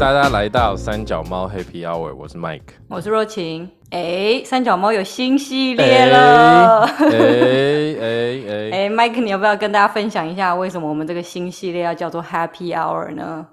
[0.00, 2.62] 大家来到三角猫 Happy Hour，我是 Mike。
[2.88, 3.70] 我是若晴。
[3.90, 6.84] 哎，三角猫有新系列了。
[6.86, 7.10] 哎
[8.00, 8.08] 哎
[8.48, 13.46] 哎， 哎，Mike，你要不要跟大家分享一下，为什么我们这个新系列要叫做 Happy Hour 呢？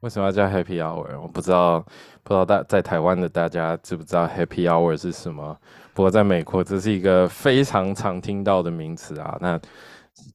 [0.00, 1.20] 为什么要叫 Happy Hour？
[1.20, 1.80] 我不知道，
[2.22, 5.54] 不知道大在台湾的大家知不知道 Happy Hour 是什么？
[5.92, 9.36] 不过在美国，这是一个非常常听到的名词啊。
[9.38, 9.60] 那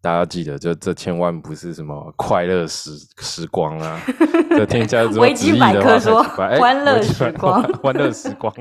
[0.01, 3.99] 大家记得，就这千万不是什么快乐时时光啊！
[4.51, 8.53] 这听起来维基百科说欢乐时光，欢乐时光。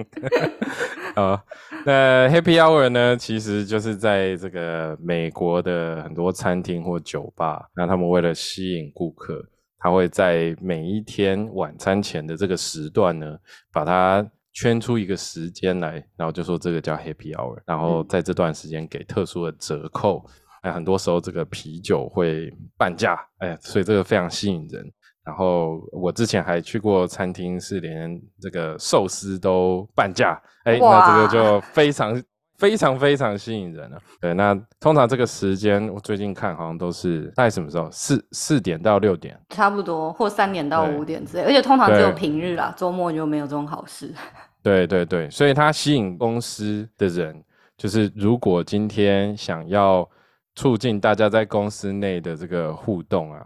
[1.14, 1.42] 啊，
[1.84, 9.44] 那 Happy Hour 呢，其实就是在这个美国的很多餐厅或酒吧，那他们为了吸引顾客，
[9.78, 13.36] 他会在每一天晚餐前的这个时段呢，
[13.70, 20.24] 把它圈出一个时间来，然后就说这个叫 Happy Hour，然后在这段时间给特殊的折扣。
[20.64, 24.82] 哎，很多时候这个啤酒会半价，哎，所以这个非常吸引人。
[25.22, 32.22] 然后我之前还去过餐厅，是连这个寿司都半价，哎，那这个就非常
[32.56, 33.98] 非常非常吸引人了。
[34.22, 37.90] 对，那通常这个时间，我最近看好像都是大概什么时候？
[37.90, 41.42] 四四点到六点，差不多，或三点到五点之类。
[41.42, 44.14] 而且通常只有平日啦，周末就没有这种好事。
[44.62, 47.44] 对对对，所以它吸引公司的人，
[47.76, 50.08] 就是如果今天想要。
[50.54, 53.44] 促进大家在公司内的这个互动啊，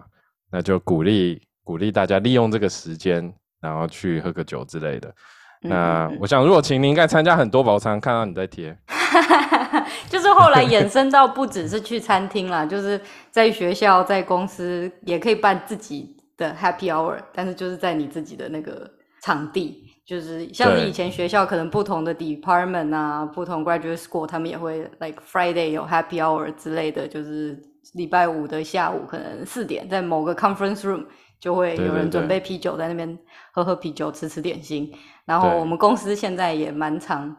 [0.50, 5.14] 那就鼓励鼓励大家利用这个时间，然后去喝个酒之类的。
[5.62, 8.76] 那我想若晴你应该参加很多，我常看到你在贴。
[10.08, 13.00] 就是后来衍生到不只是去餐厅啦， 就是
[13.30, 18.88] 在学校、在公司也可以办自己的 Happy Hour，但是就是在你自己的那个
[19.22, 19.87] 场地。
[20.08, 27.62] 就是像以前学校可能不同的 department 啊，不同 graduate school，他们也会 like Friday 有 happy hour 之类的，就是
[27.92, 31.04] 礼拜五的下午可能四点，在某个 conference room
[31.38, 33.18] 就会有人准备啤酒在那边
[33.52, 34.90] 喝喝啤酒，吃吃点心。
[35.26, 37.36] 然后我们公司现在也蛮常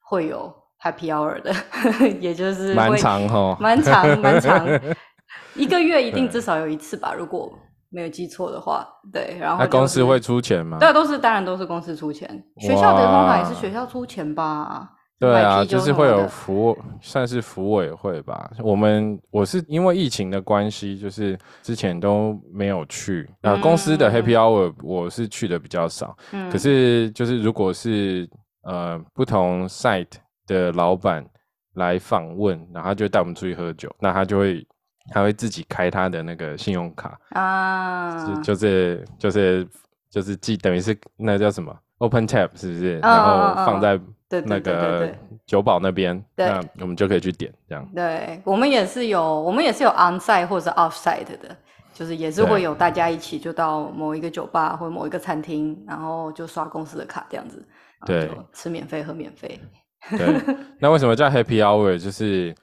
[0.00, 1.52] 会有 happy hour 的，
[2.20, 4.64] 也就是蛮长哈，蛮长蛮长，
[5.56, 7.52] 一个月一定至少有一次吧，如果。
[7.92, 10.78] 没有记错的话，对，然后那公司会出钱吗？
[10.80, 12.26] 对，都是当然都是公司出钱。
[12.58, 14.90] 学校的方法也是学校出钱吧？
[15.20, 18.50] 对啊，就是会有服算是服委会吧。
[18.60, 23.28] 我们我是因为疫情的关系，就是之前都没有去。
[23.42, 26.16] 那公司的 Happy Hour 我是去的比较少。
[26.32, 28.28] 嗯，可是就是如果是
[28.64, 30.14] 呃不同 site
[30.46, 31.24] 的老板
[31.74, 34.66] 来访问，然后他就带我们出去喝酒，那他就会。
[35.10, 39.68] 他会自己开他的那个信用卡啊，就就是就是
[40.10, 42.98] 就是记等于是那叫什么 Open Tap 是不是？
[43.00, 44.00] 然后放在
[44.44, 45.12] 那个
[45.44, 47.88] 酒保那边，那我们就可以去点这样。
[47.94, 51.56] 对，我们也是有，我们也是有 onsite 或者 offsite 的，
[51.92, 57.62] 就是也是会有大家一起就到某一个酒吧或者某一个餐厅，然后就刷公司的卡这样子，
[58.06, 59.60] 对，吃免费喝免费。
[60.10, 61.98] 对，那为什么叫 Happy Hour？
[61.98, 62.54] 就是。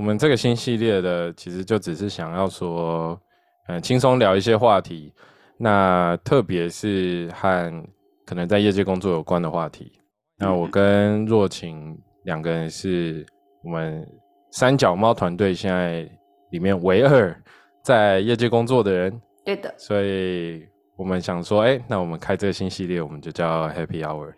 [0.00, 3.20] 我们这个新系列的，其实就只是想要说，
[3.68, 5.12] 嗯，轻松聊一些话题，
[5.58, 7.84] 那特别是和
[8.24, 9.92] 可能在业界工作有关的话题。
[10.38, 11.94] 那我跟若晴
[12.24, 13.26] 两个人是
[13.62, 14.08] 我们
[14.50, 16.10] 三角猫团队现在
[16.48, 17.38] 里面唯二
[17.84, 19.20] 在业界工作的人。
[19.44, 19.74] 对的。
[19.76, 20.66] 所以
[20.96, 24.32] 我们想说，哎，那我们开这个新系列，我们就叫 Happy Hour。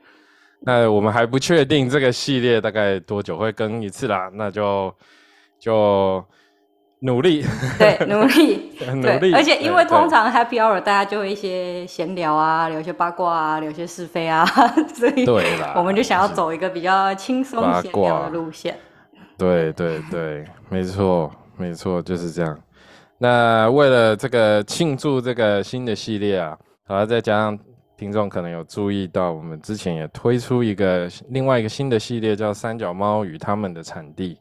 [0.60, 4.92] 那我们还不确定这个系列大概多久会更一次啦，那就。
[5.62, 6.24] 就
[7.02, 7.44] 努力，
[7.78, 9.32] 对，努力，努力。
[9.34, 14.44] 而且因为通常 Happy Hour 大家就会一些闲聊啊，聊一些八卦啊，聊一些是非啊，
[14.94, 18.76] 所以对啦，我们就想要走一个比较轻松闲聊的路线。
[19.36, 22.56] 对对对，没错没错，就是这样。
[23.18, 26.56] 那为了这个庆祝这个新的系列啊，
[26.87, 27.58] 好了，再加上
[27.96, 34.38] 听众可能有注意到，我们之前也推出一个另外一个新的系列，叫三角猫与他们的产地。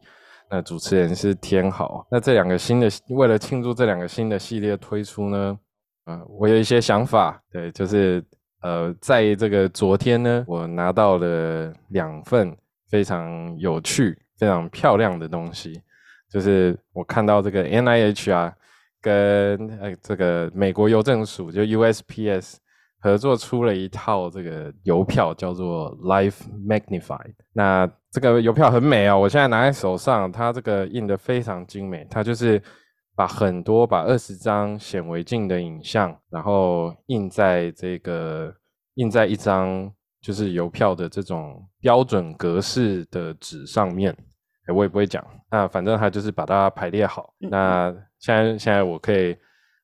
[0.54, 2.06] 那主持人是天豪。
[2.10, 5.58] 那这两个新的，为了庆祝这两个新的系列推出呢，
[6.04, 7.42] 呃，我有一些想法。
[7.50, 8.22] 对，就是
[8.60, 12.54] 呃，在这个昨天呢，我拿到了两份
[12.90, 15.80] 非常有趣、非常漂亮的东西。
[16.30, 18.54] 就是我看到这个 NIH 啊，
[19.00, 22.56] 跟呃这个美国邮政署就 USPS
[23.00, 27.36] 合作出了一套这个邮票，叫做 Life Magnified。
[27.54, 29.16] 那这个邮票很美啊！
[29.16, 32.06] 我现在拿在手上，它这个印的非常精美。
[32.10, 32.62] 它就是
[33.16, 38.54] 把很多把二十张显微镜的影像，然后印在这个
[38.96, 44.14] 印在一张就是邮票的这种标准格式的纸上面。
[44.68, 47.32] 我也不会讲，那反正它就是把它排列好。
[47.38, 49.34] 那现在现在我可以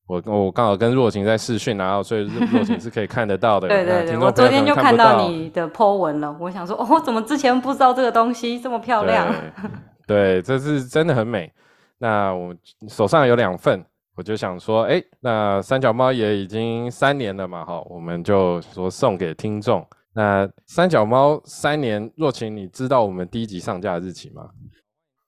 [0.08, 3.68] 我我刚好跟若晴在视讯，然后所以若晴是可以看得到的。
[3.70, 6.34] 对对对，我昨天就看到你的 po 文了。
[6.40, 9.32] 我想说，哦，怎么之前不知道这个东西这么漂亮？
[10.08, 11.52] 对，这是真的很美。
[11.98, 12.54] 那我
[12.88, 13.84] 手上有两份，
[14.16, 19.86] 我就想说，哎，那三脚猫也已经三年了嘛，哈，我们就说送给听众。
[20.14, 24.48] 那三脚猫三年，若晴，你知道我们第一集上架的日期吗？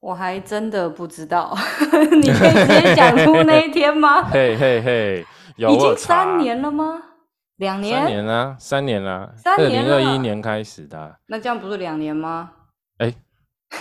[0.01, 1.55] 我还真的不知道，
[2.23, 4.23] 你可以直接讲出那一天吗？
[4.31, 5.27] 嘿嘿嘿，
[5.57, 7.03] 已经三年了吗？
[7.57, 7.99] 两年？
[7.99, 11.15] 三年啊，三年啦，二零二一年开始的。
[11.27, 12.51] 那这样不是两年吗？
[12.97, 13.15] 哎，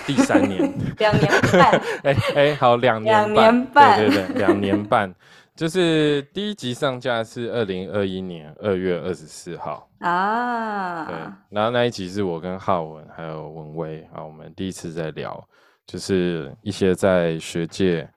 [0.06, 0.69] 第三年，
[1.00, 1.81] 两年半。
[2.04, 5.16] 哎哎，好，两年半，对对对，两年半。
[5.56, 11.06] 就是第一集上架是二零二一年二月二十四号啊。
[11.06, 11.16] 对，
[11.50, 15.42] 然后那一集是我跟浩文还有文威啊，我们第一次在聊。
[15.89, 18.07] 就是一些在学界，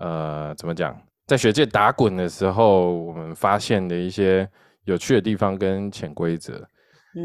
[0.00, 0.94] 呃，怎么讲，
[1.26, 4.46] 在学界打滚的时候，我们发现的一些
[4.84, 6.62] 有趣的地方跟潜规则。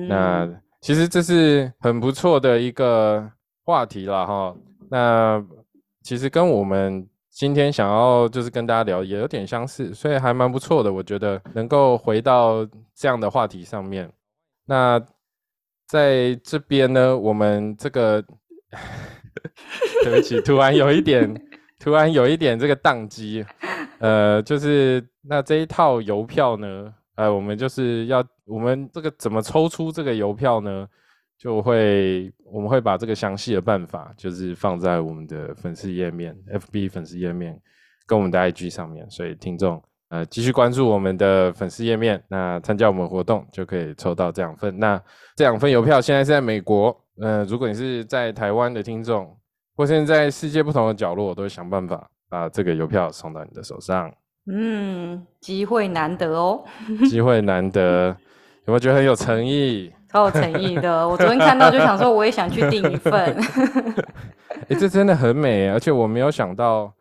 [0.08, 0.50] 那
[0.80, 3.30] 其实这是很不错的一个
[3.66, 4.56] 话题了哈。
[4.90, 5.46] 那
[6.04, 10.94] 其实跟我们今天想要就是跟大家聊也有点相似，所以还蛮不错的。
[10.94, 12.66] 我觉得能够回到
[12.96, 14.10] 这样的话题上面。
[14.66, 14.98] 那
[15.86, 18.24] 在这边呢，我们这个。
[20.04, 21.34] 对不起，突然有一点，
[21.80, 23.46] 突然有一点这个宕机，
[24.00, 30.88] 呃，就是那这一套邮票呢，呃，我们就是要我们这个怎么抽出这个邮票呢？
[31.40, 37.56] 就会我们会把这个详细的办法，就是放在我们的粉丝页面，FB 粉丝页面
[38.08, 39.80] 跟我们的 IG 上面，所以听众
[40.10, 44.80] 呃继续关注我们的粉丝页面，那参加我们活动就可以抽到这两份。
[44.80, 45.00] 那
[45.36, 47.00] 这两份邮票现在是在美国。
[47.20, 49.36] 呃，如果你是在台湾的听众，
[49.76, 54.14] 或现在世界不同的角落，我都会想办法把这个邮票送到你的手上。
[54.46, 56.64] 嗯，机会难得哦，
[57.10, 58.16] 机会难得，
[58.66, 59.92] 有没有觉得很有诚意？
[60.10, 63.36] 超有诚意的，我昨天看到就想说，我也想去订一份。
[64.70, 66.94] 哎，这真的很美，而且我没有想到，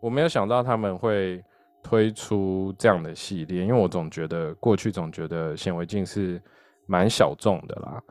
[0.00, 1.42] 我没有想到他们会
[1.82, 6.40] 推出这样的系列，因为我总觉得过去总觉得显微镜是
[6.86, 8.02] 蛮小众的啦，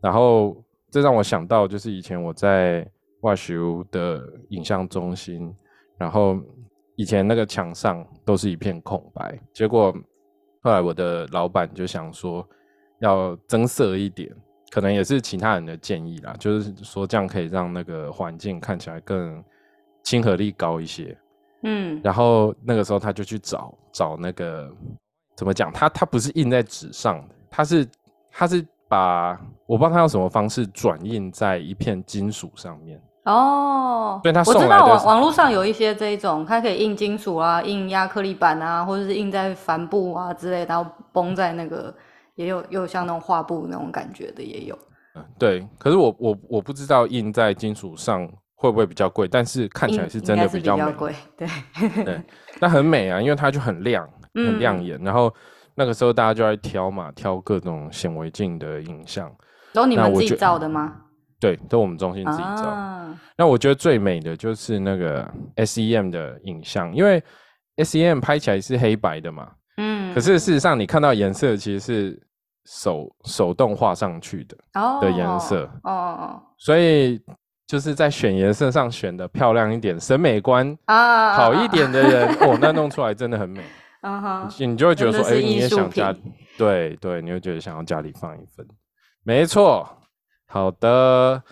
[0.00, 0.56] 然后。
[0.90, 2.84] 这让我想到，就是以前我在
[3.20, 5.54] 外修的影像中心，
[5.96, 6.36] 然后
[6.96, 9.38] 以前那个墙上都是一片空白。
[9.52, 9.94] 结果
[10.62, 12.46] 后来我的老板就想说，
[12.98, 14.34] 要增色一点，
[14.70, 19.42] 可能也是其他人的建议啦，就是说这样可以让那个环境看起来更
[20.02, 21.16] 亲和力高一些。
[21.62, 24.74] 嗯，然后那个时候他就去找找那个
[25.36, 27.86] 怎么讲，他他不是印在纸上的，他是
[28.32, 28.66] 他是。
[28.90, 41.94] 把我不知道他用什么方式转印在一片金属上面哦，对，他我知道网网络上有一些这一种，它可以印金属啊，印亚克力板啊，或者是印在帆布啊之类，然后绷在那个，
[42.34, 44.76] 也有有像那种画布那种感觉的也有。
[45.14, 51.46] 嗯，对，可是我我我不知道印在金属上会不会比较贵，但是看起来是真的比较贵，对
[52.04, 52.20] 对，
[52.58, 55.32] 那很美啊，因为它就很亮，很亮眼，然后。
[55.80, 59.34] 那个时候大家就在挑嘛，挑各种显微镜的影像。
[59.72, 60.94] 都你们自己造的吗？
[61.40, 62.76] 对，都我们中心自己造。
[63.34, 67.22] 那我觉得最美的就是那个 SEM 的影像，因为
[67.78, 69.48] SEM 拍起来是黑白的嘛。
[69.78, 70.12] 嗯。
[70.12, 72.22] 可是事实上，你看到颜色其实是
[72.66, 75.66] 手手动画上去的哦的颜色。
[75.84, 76.42] 哦。
[76.58, 77.18] 所以
[77.66, 83.62] 就是在选颜色上选的漂亮一点、审美观啊好一点的人，哦，那弄出来真的很美。
[84.02, 86.14] 嗯哼，你就会觉得说，哎，你也想家，
[86.56, 88.66] 对对，你会觉得想要家里放一份，
[89.22, 89.86] 没错。
[90.46, 91.42] 好的，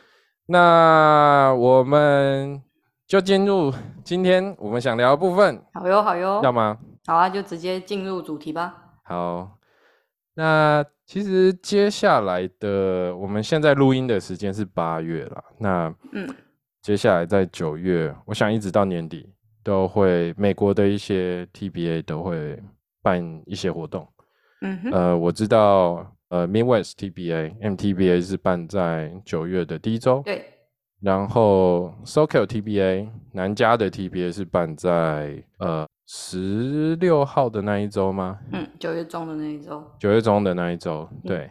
[0.47, 2.61] 那我们
[3.07, 5.63] 就进入今天我们想聊的部分。
[5.75, 6.77] 好哟，好哟，要吗？
[7.07, 8.75] 好啊，就直接进入主题吧。
[9.05, 9.59] 好，
[10.35, 16.29] 那其实接下来的，我们现在录音的时间是八月了，那嗯，
[16.83, 19.33] 接下来在九月，我想一直到年底。
[19.69, 22.59] 都会美国的一些 TBA 都会
[23.03, 24.09] 办一些活动，
[24.63, 30.43] 嗯哼，呃，我知道，呃，Midwest TBA MTBA 是办在九月的第一周，对，
[31.03, 38.39] 然后 SoCal TBA 南加的 TBA 是办在呃十六号的那一周吗？
[38.53, 41.51] 嗯，九月中的那一周，九月中的那一周，对，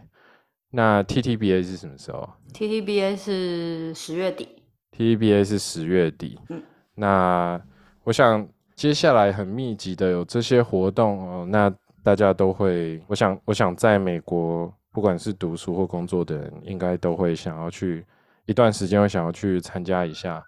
[0.71, 4.49] 那 TTBA 是什么时候？TTBA 是十月底
[4.97, 6.63] ，TTBA 是十月底，嗯，
[6.95, 7.61] 那。
[8.07, 11.69] 我想接下来很密集的有这些活动哦，那
[12.05, 18.05] 大家都会，我想，我想在美国，不管是读书或工作的人，应该都会想要去
[18.45, 20.41] 一段时间，会想要去参加一下，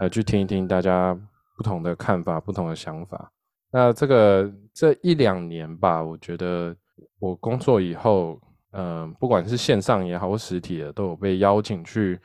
[0.00, 1.14] 呃，去听一听大家
[1.54, 3.30] 不同的看法、不同的想法。
[3.70, 6.74] 那这个这一两年吧，我觉得
[7.18, 8.40] 我工作以后，
[8.70, 12.18] 嗯，不管是线上也好或实体的，都有被邀请去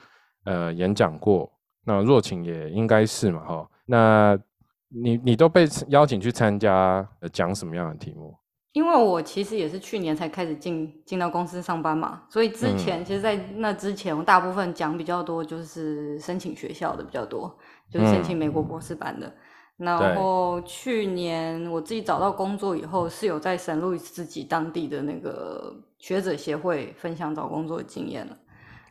[0.45, 1.51] 呃演讲过。
[1.83, 3.69] 那若晴也应该是嘛，哈。
[3.89, 4.39] 那
[4.89, 8.35] 你你都被邀请去参加，讲什么样的题目？
[8.73, 17.57] 因为我其实也是去年才开始进进到公司上班嘛，所以之前其实，在那之前，我大部分讲比较多就是申请学校的比较多，
[17.89, 19.33] 就是申请美国博士班的。
[19.77, 28.37] 然后去年我自己找到工作以后，是有在省路易斯自己当地的那个学者协会分享找工作的经验了。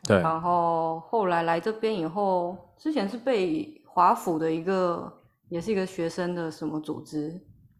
[0.03, 0.19] 对。
[0.21, 5.11] 然后后来来这边以后，之前是被华府的一个，
[5.49, 7.33] 也是一个学生的什么组织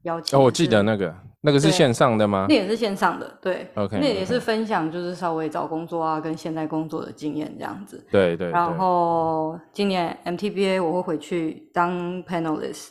[0.03, 0.38] 邀请。
[0.38, 2.45] 哦，我记得那个，那个是线上的吗？
[2.50, 3.67] 那也是线上的，对。
[3.75, 3.97] OK。
[4.00, 8.05] 那也是分享，就是稍微找工作啊，跟现在工作的经验这样子。
[8.12, 8.50] 对对。
[8.51, 12.89] 然后今年 MTBA 我会回去当 panelist。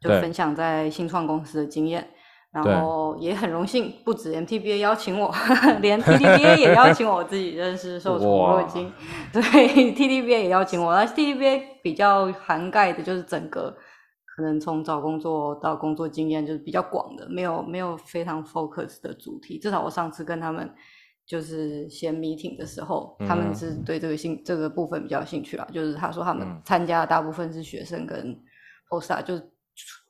[0.00, 2.06] 就分享在新创公司的经验，
[2.52, 5.34] 然后也很荣幸，不止 MTBA 邀请我，
[5.80, 8.92] 连 TTBA 也邀请我自己认识受宠若惊，
[9.32, 10.94] 对 TTBA 也邀请我。
[10.94, 13.74] 那 TTBA 比较涵盖的就是整个
[14.34, 19.58] 可能从找工作到工作经验，就是比较广的，没有没有非常 focus 的主题。
[19.58, 20.68] 至少我上次跟他们
[21.26, 25.68] 就是先 meeting 的时候，他们是对这个兴这个部分比较有兴趣啊。
[25.72, 28.36] 就是他说他们参加的大部分是学生跟
[28.88, 29.40] post 就。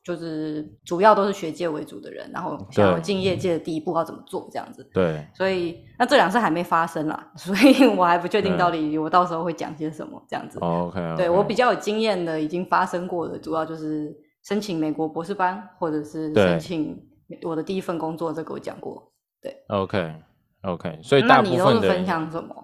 [0.05, 4.87] 就是主要都是学界为主的人，然后想要进业界的第一步要怎么做这样子。
[4.93, 10.59] 对，所以那这两次还没发生啦，所以我还不确定到底我到时候会讲些什么这样子。
[10.59, 16.95] OK，对我比较有经验的，已经发生过的，主要就是申请美国博士班，或者是申请
[17.41, 19.11] 我的第一份工作，这个我讲过。
[19.41, 22.55] 对，OK，OK，所以那你都是分享什么？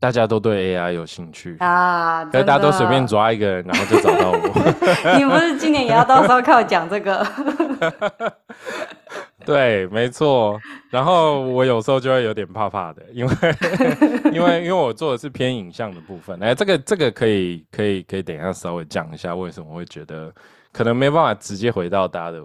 [0.00, 4.38] 大家都对 AI 有兴趣啊，大家都随便抓一个人，然后就找到我。
[5.18, 7.26] 你不是今年也要到时候靠讲这个？
[9.44, 10.60] 对，没错。
[10.90, 13.32] 然后我有时候就会有点怕怕的，因为
[14.32, 16.38] 因为因为我做的是偏影像的部分。
[16.42, 20.32] 哎，这个这个可以可以可以等一下稍微讲一下，为什么会觉得
[20.72, 22.40] 可能没办法直接回到大家的。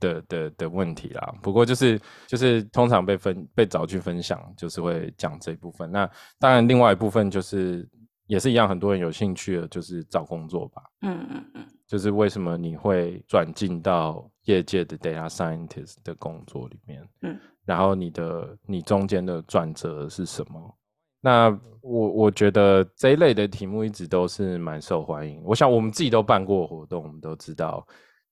[0.00, 5.90] 的的的问题啦，不过就是就是通常被分被找去分享，就是会讲这一部分。
[5.90, 7.88] 那当然，另外一部分就是
[8.26, 10.82] 也是一样，很多人有兴趣的，就是找工作吧。
[11.02, 17.08] 嗯嗯嗯，就是为什么你会转进到业界的 data scientist 的工作里面？
[17.22, 20.74] 嗯，然后你的你中间的转折是什么？
[21.20, 21.48] 那
[21.80, 25.42] 我我觉得这一类的题目一直都是蛮受欢迎。
[25.44, 27.84] 我想我们自己都办过活动，我们都知道。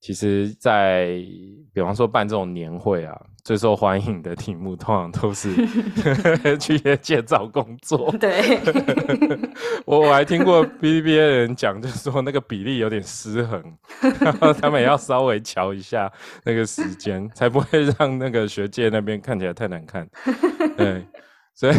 [0.07, 1.21] 其实，在
[1.75, 5.53] 比方说办这种年会啊，最受欢迎的题目通常都是
[6.59, 8.15] 去业界找工作。
[8.17, 8.61] 对，
[9.85, 13.61] 我我还听过 B B A 的人讲，就是说那个比例有点失衡，
[14.21, 16.09] 然后他们要稍微瞧一下
[16.45, 20.09] 那个时间，才不会让那个学界那边看起来太难看。
[20.77, 21.05] 对，
[21.53, 21.75] 所以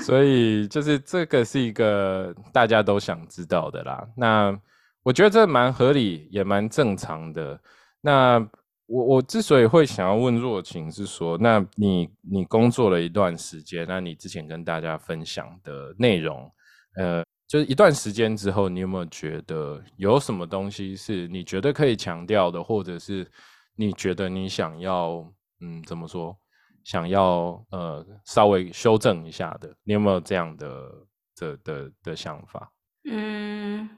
[0.00, 4.04] 所以就是这个是一个大家都想知道的啦。
[4.16, 4.58] 那。
[5.04, 7.60] 我觉得这蛮合理，也蛮正常的。
[8.00, 8.38] 那
[8.86, 16.50] 我我之所以会想要问若晴，是说，那你你工作了一段时间，那你之前跟大家分享的内容，
[16.96, 23.30] 呃，就是一段时间之后，你有没有觉得有什么东西是你觉得可以强调的，或者是
[23.76, 25.30] 你觉得你想要，
[25.60, 26.34] 嗯，怎么说，
[26.82, 29.74] 想要呃稍微修正一下的？
[29.82, 30.90] 你有没有这样的
[31.36, 32.70] 的的的想法？
[33.04, 33.88] 嗯。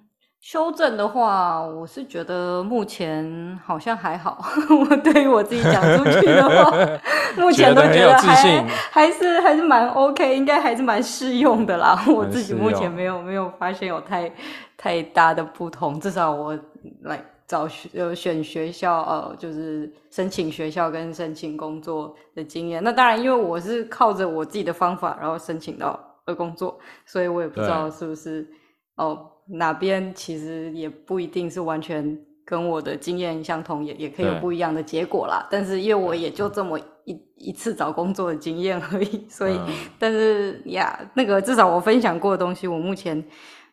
[0.46, 4.38] 修正的话，我是觉得目前好像还好。
[4.88, 6.70] 我对于我自己讲出去的话，
[7.36, 12.00] 目前都觉得还还是还是蛮 OK，应该还是蛮适用的啦。
[12.06, 14.32] 我自己目前没有没有发现有太
[14.76, 16.56] 太大的不同，至少我
[17.02, 22.80] 来找学选学校，呃，就是申请学校跟申请工作的经验。
[22.84, 28.48] 那当然，因为我是靠着我自己的方法，然后申请到的工作，所以我也不知道是不是
[28.94, 29.32] 哦。
[29.48, 35.46] 哪边其实也不一定是完全跟我的经验相同，也也可以有不一样的结果啦。
[35.50, 39.58] 但是因为我也就这么一一次找工作的经验而已，所以，
[39.98, 43.24] 但是呀，那个至少我分享过的东西，我目前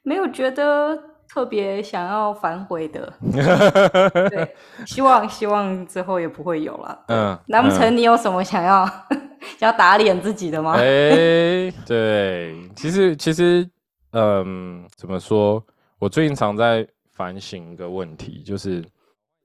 [0.03, 3.13] 没有觉得特别想要反悔的。
[4.29, 6.99] 对， 希望希望之后也不会有了。
[7.07, 8.87] 嗯，难不成你有什么想要
[9.59, 10.73] 要打脸自己的吗？
[10.77, 13.67] 哎，对，其实其实。
[14.13, 15.63] 嗯，怎么说？
[15.97, 18.85] 我最近常在反省一个问题，就是，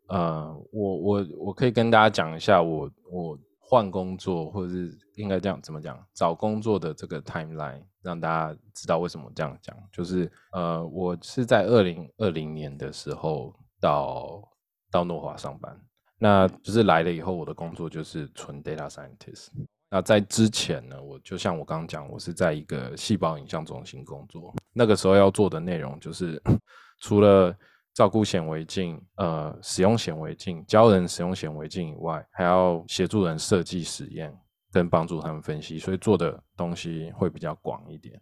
[0.09, 9.75] 呃，我我我可以跟大家讲一下，我我换工作，或者是应该这样怎么讲，找工作的这个 timeline，让大家知道为什么这样讲。
[9.91, 14.47] 就是，呃，我是在二零二零年的时候到
[14.91, 15.81] 到诺华上班，
[16.19, 19.49] 那就是来了以后，我的工作就是纯 data scientist。
[19.91, 24.55] 那在之前呢，就像我刚刚讲，我是在一个细胞影像中心工作。
[24.73, 26.43] 那个时候要做的内容就是，
[27.03, 27.55] 除了
[27.93, 34.35] 照顾显微镜，呃，使用显微镜，教人使用显微镜以外，还要协助人设计实验，
[34.73, 38.19] 跟帮助他们分析，所以做的东西会比较广一点。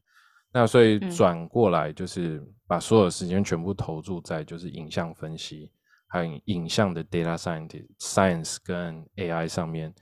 [0.53, 5.71] 那所以转过来就是把所有时间全部投注在就是影像分析。
[6.09, 9.95] 还有影像的 data science、science 跟 AI 上面，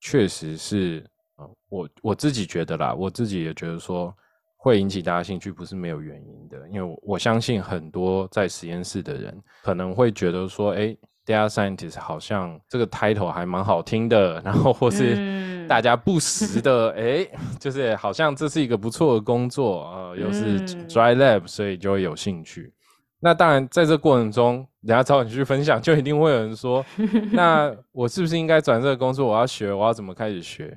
[0.00, 4.14] 确实是呃，我我自己觉得啦，我自己也觉得说
[4.56, 6.68] 会引起大家兴趣，不是没有原因的。
[6.68, 17.26] 因为我我相信很多在实验室的人可能会觉得说，哎，data scientist 好像这个 title 还蛮好听的，然后或是大家不时的，哎，
[17.60, 22.72] 就是好像这是一个不错的工作啊，又是 dry lab，所以就会有兴趣。
[23.20, 26.84] 那当然，在这过程中，人家找你去分享，就一定会有人说
[27.32, 29.26] ：“那我是不是应该转这个工作？
[29.26, 30.76] 我要学，我要怎么开始学？”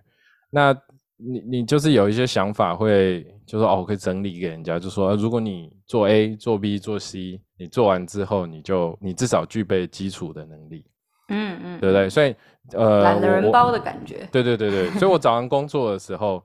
[0.51, 0.71] 那
[1.17, 10.85] 你你就是有一些想法，会就说：“哦，我可以整理给人家，就说如果你做 A、做 B、做 C，你做完之后，你就你至少具备基础的能力。”
[11.33, 12.09] 嗯嗯，对不对？
[12.09, 12.35] 所以
[12.73, 14.27] 呃，懒人包的感觉。
[14.31, 16.43] 对对对对， 所以我找完工作的时候。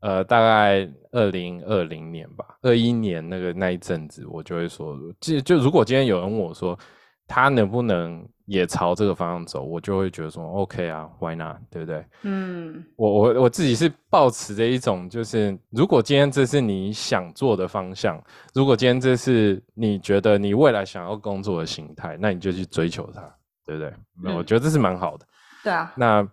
[0.00, 6.78] 呃，大概二零二零年吧，二一年那个那一阵子，我就会说，就就如果今天有人问我说，
[7.26, 11.56] 他能不能也朝这个方向走，我就会觉得说，OK 啊，Why not？
[11.70, 12.04] 对不对？
[12.22, 18.22] 嗯，我我我自己是抱持着一种，就是如果今天这是你想做的方向，
[18.54, 23.20] 如果今天这是你觉得你未来想要工作的形态，那你就去追求它，
[23.64, 23.92] 对不对？
[24.22, 25.26] 那我觉得这是蛮好的。
[25.62, 25.92] 对啊。
[25.96, 26.26] 那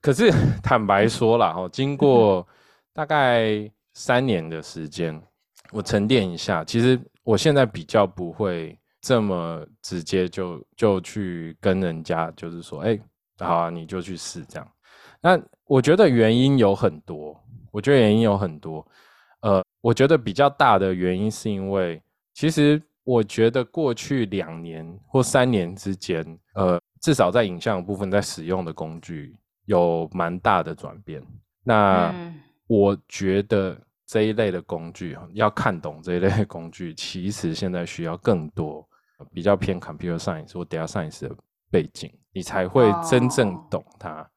[0.00, 0.30] 可是
[0.62, 2.46] 坦白说了哈，经过。
[2.94, 5.22] 大概三年的时间，
[5.70, 6.64] 我沉淀一下。
[6.64, 12.98] 其实我现在比较不会这么直接就就去跟人家，就是说，哎，
[13.38, 14.68] 好啊，你就去试这样。
[15.20, 17.38] 那我觉得原因有很多，
[17.70, 18.86] 我觉得原因有很多。
[19.40, 22.02] 呃，我觉得比较大的原因是因为，
[22.34, 31.22] 其实我觉得过去两年或三年之间，呃，至少在影像部分在使用的工具有蛮大的转变。
[31.62, 32.12] 那
[32.66, 38.87] 我觉得这一类的工具，要看懂这一类的工具，其实现在需要更多
[39.32, 41.34] 比较偏 computer science 或 data science 的
[41.70, 44.28] 背景，你才会真正懂它。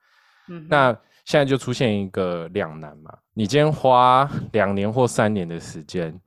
[0.67, 0.91] 那
[1.25, 6.19] 现在就出现一个两难嘛，你今天花两年或三年的时间，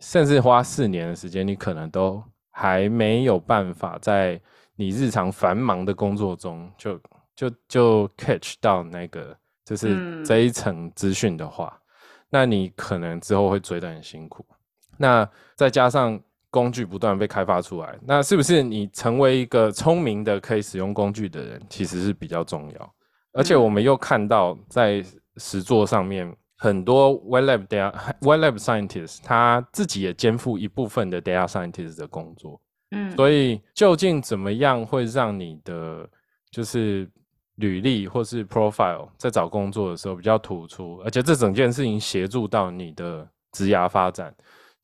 [0.00, 4.40] 甚至花四年的时间，你可能都还没有办法在
[4.76, 7.00] 你日常繁忙的工作中，就
[7.34, 9.36] 就就 catch 到那个。
[9.64, 11.80] 就是这一层资讯的话，
[12.28, 14.44] 那你可能之后会追得很辛苦。
[14.98, 16.20] 那再加上
[16.54, 22.94] 工具不断被开发出来，那是不是你成为一个聪明的可以使用工具的人，其实是比较重要。
[23.32, 25.04] 而且我们又看到在
[25.38, 32.60] 实作上面，很多 web lab data web lab scientist 他自己也肩负一部分的 data scientist 的工作。
[32.92, 36.08] 嗯，所以究竟怎么样会让你的
[36.52, 37.10] 就是。
[37.58, 44.34] 履历或是 profile 在找工作的时候比较突出，而且这整件事情协助到你的职涯发展。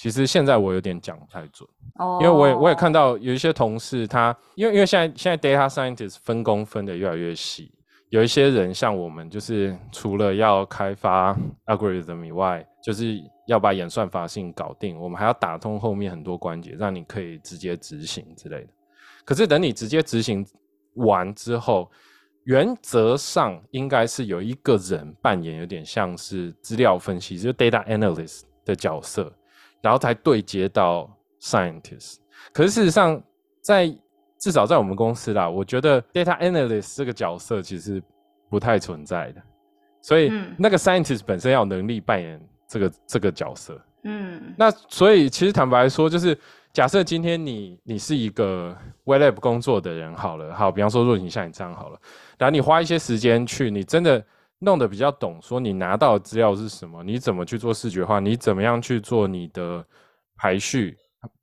[0.00, 7.70] 其实现在我有点讲不太准，哦，因为我也我也看到有一些同事，他因为因为现在现在 data scientist 分工分的越来越细，
[8.08, 11.36] 有一些人像我们，就是除了要开发
[11.66, 18.68] algorithm 以外，就是要把演算法性搞定，我们还要打通后面很多关节，让你可以直接执行之类的。
[19.26, 20.42] 可是等你直接执行
[20.94, 21.90] 完之后，
[22.44, 29.30] 原则上应该是有一个人扮演有点像是资料分析，就 data analyst 的角色，
[29.80, 32.16] 然后才对接到 scientist。
[32.52, 33.22] 可是事实上，
[33.60, 33.86] 在
[34.38, 38.02] 至少在我们公司啦，我觉得 data analyst 这个角色其实
[38.48, 39.42] 不太存在的。
[40.00, 43.80] 所以那个 scientist 本身要有能力扮演这个这个角色。
[44.04, 46.36] 嗯，那所以其实坦白说，就是。
[46.72, 51.98] 假设今天你你是一个 web lab 工作的人好了，好，比方说若你像你这样好了，
[52.38, 54.24] 然后你花一些时间去，你真的
[54.60, 59.84] 弄得比较懂，说你拿到的资料是什么，你怎么去做视觉化，你怎么样去做你的
[60.36, 60.96] 排序，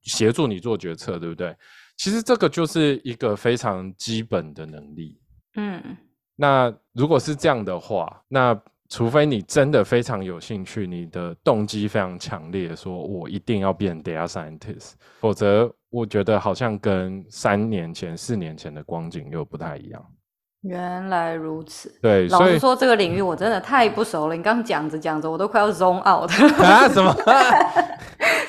[0.04, 1.54] 协助你做决策，对不对？
[1.98, 5.20] 其实这个就是一个非常基本的能力。
[5.56, 5.98] 嗯，
[6.36, 8.58] 那如果是这样的话，那。
[8.90, 20.02] 除非你真的非常有兴趣，你的动机非常强烈，说我一定要变 data scientist，否则我觉得好像跟三年前、四年前的光景又不太一样。
[20.64, 21.92] 原来如此。
[22.02, 24.36] 对，老实说，这个领域我真的太不熟了。
[24.36, 26.30] 你刚讲着讲着，我都快要 zone out
[26.62, 26.88] 啊？
[26.90, 27.16] 什么？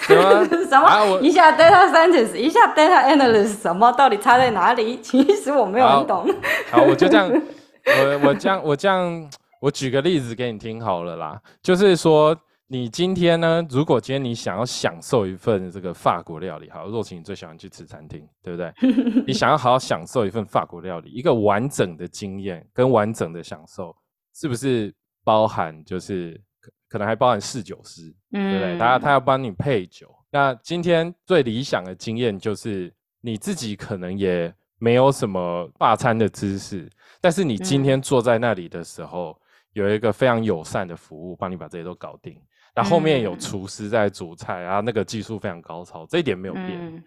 [0.01, 0.87] 什么什么？
[0.87, 4.99] 啊一下 data scientist，一下 data analyst，什么到底差在哪里？
[5.03, 6.27] 其实我没有很懂。
[6.71, 11.38] 好，我就这样，我我这样我这样，我举个例子给你听好了啦。
[11.62, 12.35] 就是说，
[12.70, 18.70] 你今天呢，如果今天你想要享受一份这个法国料理，好，若晴你最喜欢去吃餐厅，对不对？
[19.26, 23.96] 你想要好好享受一份法国料理，一个完整的经验跟完整的享受，
[24.35, 28.14] 是不是包含就是可可能还包含侍酒师？
[28.33, 28.78] 嗯对不对？
[28.78, 30.14] 他他要帮你配酒。
[30.31, 36.87] 那今天最理想的经验就是你自己可能也没有什么霸餐的知识，
[37.18, 39.40] 但是你今天坐在那里的时候，
[39.72, 42.38] 有一个非常友善的服务，帮你把这些都搞定。
[42.79, 43.38] 那后面有嗯。
[43.41, 46.69] 厨师在煮菜啊，那个技术非常高超，这一点没有变。
[46.81, 47.03] 嗯。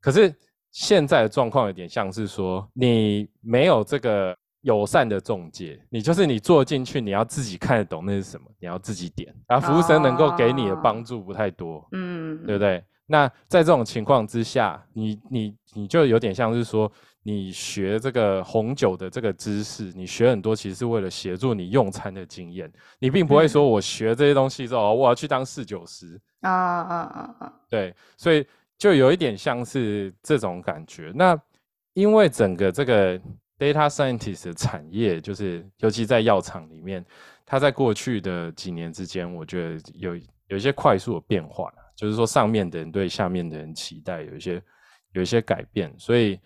[0.00, 0.32] 可是
[0.70, 12.84] 现在的状况有点像是说，你没有这个友善的中介，你就是你坐进去，你要自己看得懂那是什么，你要自己点，然后服务生能够给你的帮助不太多，嗯，对不对？
[13.06, 16.90] 那在这种情况之下，你你你就有点像是说，
[17.30, 28.46] 你学这个红酒的这个知识，你学很多，其实是为了协助你用餐的经验，你并不会说我学这些东西之后，我要去当侍酒师，啊啊啊啊，对，所以
[28.78, 31.12] 就有一点像是这种感觉。
[31.14, 31.38] 那
[31.92, 33.18] 因为整个这个
[33.58, 37.04] data scientist 的产业，就是尤其在药厂里面，
[37.44, 44.62] 它在过去的几年之间，我觉得有有一些快速的变化，就是说上面的人对下面的人期待有一些
[45.12, 45.92] 有一些改变。
[45.98, 46.40] 所以，啊，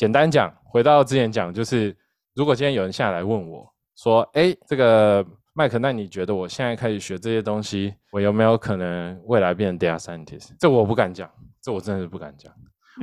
[0.00, 1.94] 简单讲，回到之前讲，就是
[2.34, 10.52] 如果今天有人下来问我说，哎，这个麦克，那你觉得我现在开始学这些东西，我有没有可能未来变成 data scientist？
[10.58, 12.50] 这我不敢讲，这我真的是不敢讲。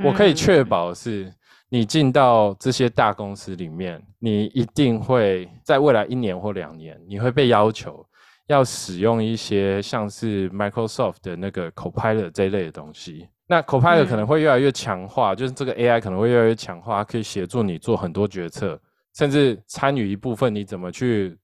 [0.04, 1.32] 我可以确嗯保是，
[1.68, 8.04] 你进到这些大公司里面，你一定会在未来一年或两年，你会被要求
[8.48, 13.28] 要使用一些像是 Microsoft 的那个 Copilot 这一类的东西。
[13.48, 18.78] 那 Copilot 可能嗯会越来越强化，就是这个 AI 可能会越来越强化，它可以协助你做很多决策，
[19.14, 21.36] 甚至参与一部分你怎么去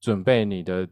[0.00, 0.88] 准备你的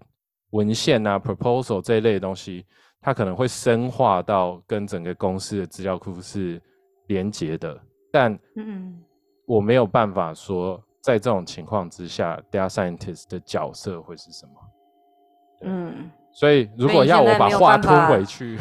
[0.51, 2.66] 文献啊、proposal 这一类的东西，
[3.01, 6.61] 它可能会深化到跟整个公司的资料库是
[7.07, 7.81] 连接的。
[8.11, 8.99] 但嗯
[9.47, 14.53] 我没有办法说，在这种情况之下，data scientist 的角色会是什么。
[15.62, 18.57] 嗯，所以，如果要我把话吞回去，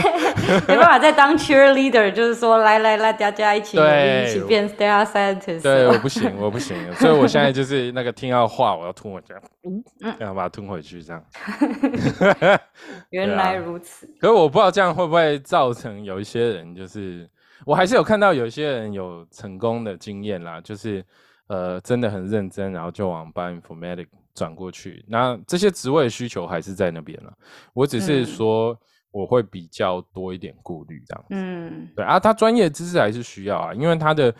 [0.66, 5.60] 没办法再当 cheerleader，就是说来来来，大家一起一起变 star scientist。
[5.60, 6.74] 对，我不行，我不行。
[6.96, 9.84] 所以我现在就是那个听到话，我要吞回去，嗯
[10.18, 11.22] 这样把它吞回去，这样。
[13.10, 14.06] 原来如此。
[14.18, 17.28] 可是我不知道这样会不会造成有一些人，就是
[17.66, 21.04] 我还是有看到有一些人有成功的经验啦，就是
[21.48, 24.06] 呃真的很认真，然后就往 bioinformatics
[24.38, 25.04] 转过去。
[25.08, 27.32] 那这些职位的需求还是在那边了，
[27.74, 28.78] 我只是嗯说
[29.10, 31.28] 我会比较多一点顾虑这样子。
[31.30, 34.34] 嗯对啊，他专业知识还是需要啊，因为他的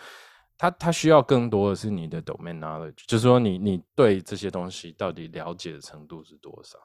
[0.57, 6.79] 他他需要更多的是你的 domain knowledge，就是说你你对这些东西到底了解的程度是多少，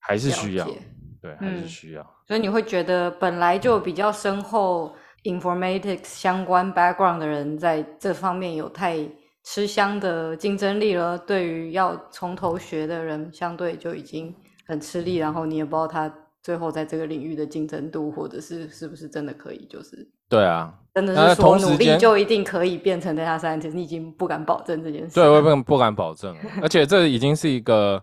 [0.00, 0.66] 还是需要
[1.20, 2.02] 对，还是嗯需要。
[2.26, 8.96] 所以你会觉得本来就比较深厚 informatics 相关 background 的人，在这方面有太
[9.46, 11.16] 吃香的竞争力了。
[11.16, 14.34] 对于要从头学的人，相对就已经
[14.66, 25.14] 很吃力，然后你也不知道他最后在这个领域的竞争度，或者是是不是真的可以，就是对啊，真的是说努力就一定可以变成 data scientist，你已经不敢保证这件事。
[25.14, 28.02] 对，我也不敢不敢保证，而且这已经是一个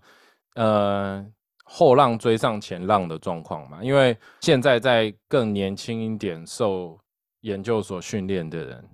[0.56, 1.25] 呃
[1.65, 6.97] 后浪追上前浪的状况嘛，因为现在在更年轻一点受
[7.41, 8.89] 研究所训练的人，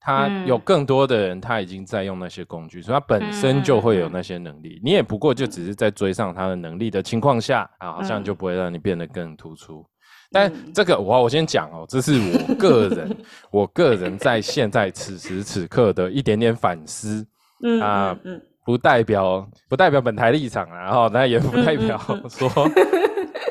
[0.00, 8.36] 他有嗯更多的人他已经在用那些工具，所以他本身就会有那些能力，你也不过就只是在追上他的能力的情况下啊，好像就嗯。
[8.36, 9.84] 不会让你变得更突出。
[10.30, 10.72] 但嗯。
[10.72, 12.12] 这个我我先讲哦，这是
[12.48, 13.16] 我个人
[13.50, 17.26] 我个人在现在此时此刻的一点点反思，
[17.64, 18.16] 嗯啊
[18.64, 22.22] 不代表不代表本台立场啊，然后那也不代表嗯。
[22.28, 22.48] 说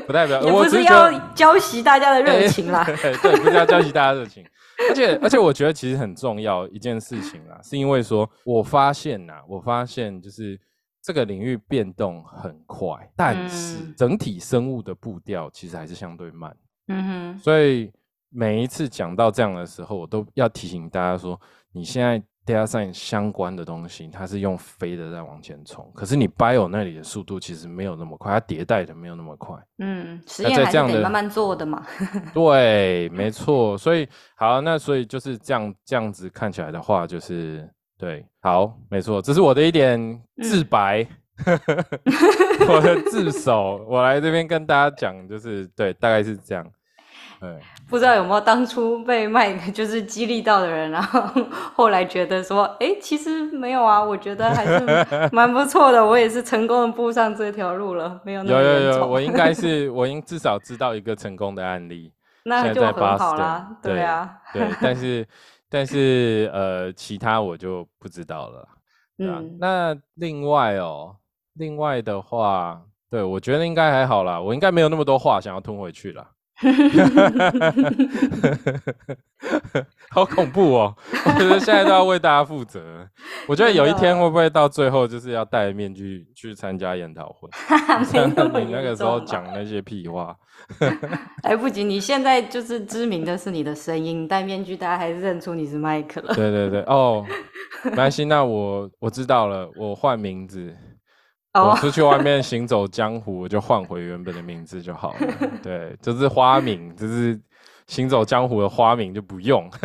[0.08, 2.84] 不代表，我不是要得浇熄大家的热情啦。
[2.88, 4.44] 对对，不是要浇熄大家热情。
[4.90, 10.60] 而且而且，我觉得其实很重要一件事情啦，是因为说，我发现呐，我发现就是
[11.04, 16.56] 这个领域变动很快，但是嗯整体生物的步调其实还是相对慢。
[16.90, 17.92] 嗯哼，所以
[18.30, 21.40] 每一次讲到这样的时候，我都要提醒大家说，
[21.74, 29.56] 你现在 data science 相关的东西，它是用飞的在往前冲，可是你 bio 那里的速度其实没有那么快，它迭代的没有那么快。
[29.80, 31.86] 嗯，实验还在这样的是得慢慢做的嘛。
[32.34, 33.78] 对，没错。
[33.78, 40.00] 所以好，那所以就是这样这样子看起来的话，就是对，好，没错，这是我的一点
[40.42, 41.08] 自嗯白。
[42.68, 46.68] 我的自首，我来这边跟大家讲，就是对，大概是这样。
[47.40, 51.22] 对，不知道有没有当初被麦克就是激励到的人，然后
[51.76, 54.80] 后来觉得说，哎，其实没有啊，我觉得还是
[55.32, 62.12] 蛮不错的，我也是成功的步上这条路了，没有那么有有有，我应 该是我应至少知道一个成功的案例，
[62.44, 65.28] 那就很好啦，对啊，对，但是
[65.70, 68.68] 但是呃，其他我就不知道了，
[69.20, 71.16] 嗯，那另外哦，
[71.54, 72.82] 另外的话。
[73.10, 76.28] 对，我觉得应该还好啦，我应该没有那么多话想要吞回去了。
[80.10, 80.96] 好恐怖哦！
[81.26, 83.08] 我觉得现在都要为大家负责。
[83.48, 87.48] 我觉得有一天会不会到最后就是要戴面具去参加研讨会？
[88.66, 90.36] 你那个时候讲那些屁话，
[91.44, 91.84] 来不及。
[91.84, 96.34] 你现在就是知名的是你的声音，戴面具大家还是认出你是麦克了。
[96.34, 97.24] 对对对，哦，
[97.84, 100.76] 没关系，那我我知道了，我换名字。
[101.64, 105.28] 我出去外面行走江湖，我就换回原本的名字就好了。
[105.64, 107.40] 对，就是花名，就是
[107.88, 109.70] 行走江湖的花名就不用。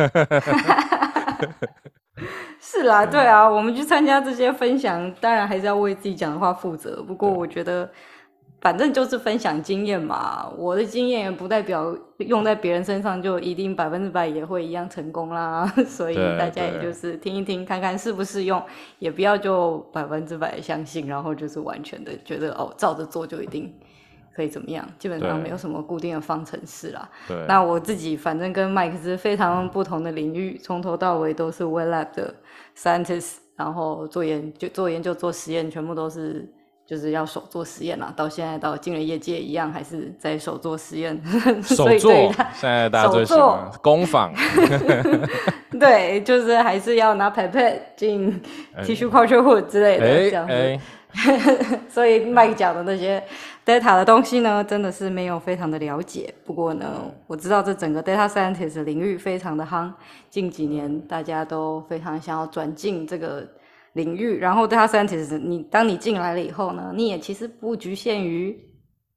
[2.59, 7.01] 是啦， 对啊，我们去参加这些分享，当然还是要为自己讲的话负责。
[7.03, 7.89] 不过我觉得。
[8.63, 18.63] 反正就是分享经验嘛，我的经验也不代表用在别人身上就一定百分之百也会一样成功啦， 所以大家也就是听一听，看看适不适用，
[18.99, 23.69] 也不要就百分之百相信，然后就是完全的觉得哦，照着做就一定
[24.33, 27.09] 可以怎么样，基本上没有什么固定的方程式啦。
[27.27, 32.33] 对，那我自己反正跟麦克是非常不同的领域，从头到尾都是 Lab 的
[32.77, 36.49] scientist，然后做研究、做研究、做实验，全部都是。
[36.85, 41.17] 就是要手做实验啦，到现在到进了业界一样，还是在手做实验。
[41.63, 42.11] 手做，
[42.53, 44.33] 现在大家最喜欢工坊。
[45.79, 48.41] 对，就是还是要拿 pipette 进
[48.81, 50.79] tissue culture hood 之类的这样子。
[51.89, 53.23] 所以麦讲的那些
[53.65, 56.33] data 的东西呢，真的是没有非常的了解。
[56.43, 59.89] 不过呢，我知道这整个 data scientist 领域非常的夯，
[60.29, 63.47] 近几年大家都非常想要转进这个。
[63.93, 68.57] 领域，然后对他三其实你当你进来了以后呢，你也其实不局限于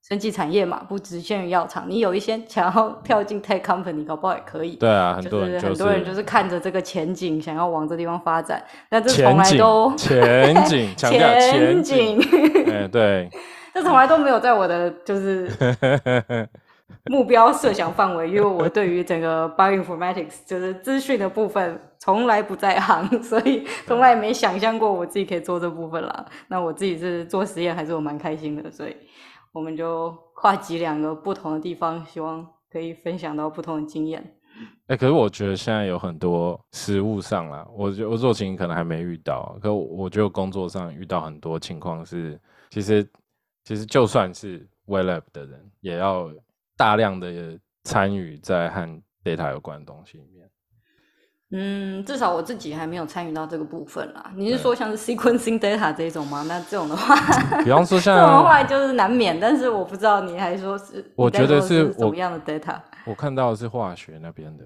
[0.09, 4.77] 生技产业嘛，不局限于药厂，你有一些想要 跳进 tech company，搞不好也可以。
[4.77, 8.63] 对啊，很多人很多人就是看着这个前景，想要往这地方发展。
[8.89, 12.21] 但这从来都前景，前景
[12.71, 13.29] 哎，对，
[13.75, 15.51] 这从来都没有在我的就是。
[17.11, 26.25] 目标设想范围，因为我对于整个 bioinformatics 就是资讯的部分从来不在行， 所以从来没想象过我自己可以做这部分啦。
[26.47, 28.97] 那我自己是做实验，还是我蛮开心的，所以
[29.53, 34.25] 我们就跨几两个不同的地方，希望可以分享到不同的经验。
[34.87, 42.41] 哎，可是我觉得现在有很多实物上啦，我觉得做情可能还没遇到，可我觉得工作上遇到很多情况是，
[42.71, 43.05] 其实
[43.65, 46.31] 其实就算是 WeLab 的人也要。
[46.79, 50.46] 大量的参与在和 data 有关的东西里面，
[51.53, 54.33] 嗯，至少我自己还没有参与到这个部分啦。
[54.35, 56.45] 你是说像是 sequencing data 这种吗？
[56.49, 57.15] 那这种的话，
[57.63, 62.81] 比方说像这种的话就是难免，但是我不知道你还说是，我觉得是怎么样的 data？
[63.05, 64.65] 我看到的是化学那边的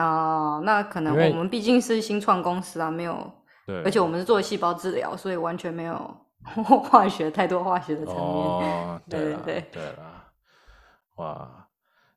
[0.00, 3.32] 哦，那可能我们毕竟是新创公司啊，没有
[3.64, 6.16] 对，而且我们是做细胞治疗，所以完全没有
[6.82, 8.24] 化学太多化学的层面。
[8.24, 10.24] 哦， 对对对，对了。
[11.16, 11.48] 哇，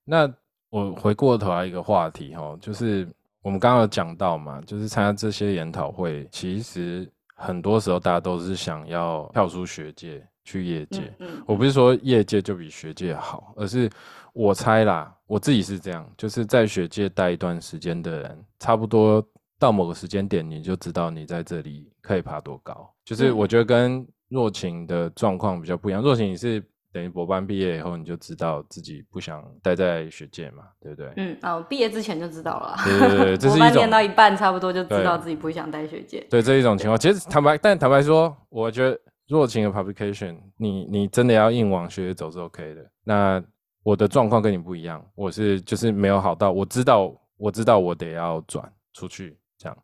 [0.04, 0.28] 那
[0.72, 3.08] 我回过头来一个话题哈，就是
[3.42, 11.14] 我们刚刚有讲到嘛，就是参加这些研讨会，其实很多时候大家都是想要跳出学界去业界。
[11.20, 13.90] 嗯，我不是说业界就比学界好，而是
[14.34, 19.26] 我猜啦，我自己是这样，就是在学界待一段时间的人，差不多
[19.58, 22.94] 到某个时间点，你就知道你在这里可以爬多高。
[23.06, 26.64] 就是我觉得跟若晴的状况比较不一样，若晴你是。
[26.92, 31.14] 等于博班毕业以后，你就知道自己不想待在学界嘛，对不对？
[31.18, 32.76] 嗯，哦，毕业之前就知道了。
[32.84, 36.20] 对对对， 这是一种念到一半，差不多就知道自己不想待学界。
[36.32, 42.84] 对，这一种情况，其实坦白，但坦白说，我觉得若情的 publication，你你真的要硬往学界走是 OK 的。
[43.04, 43.44] 那
[43.84, 49.78] 我的状况跟你不一样，我是就是没有好到，我知道我知道我得要转出去这样。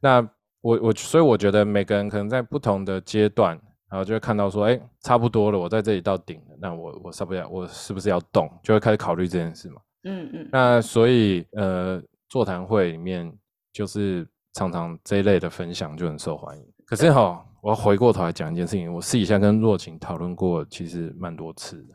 [0.00, 0.20] 那
[0.60, 3.56] 我我所以我觉得每个人可能在不同的阶段。
[3.90, 8.50] 然后就会看到说，哎，差不多了，我在这里到顶了，那我我是不是要我是不是要动？
[8.62, 9.80] 就会开始考虑这件事嘛。
[10.04, 10.48] 嗯嗯。
[10.52, 13.32] 那所以呃，座谈会里面
[13.72, 16.64] 就是常常这一类的分享就很受欢迎。
[16.84, 21.94] 可是哈，我要回过头来讲一件事情，我私底下跟若晴讨论过，其实蛮多次的，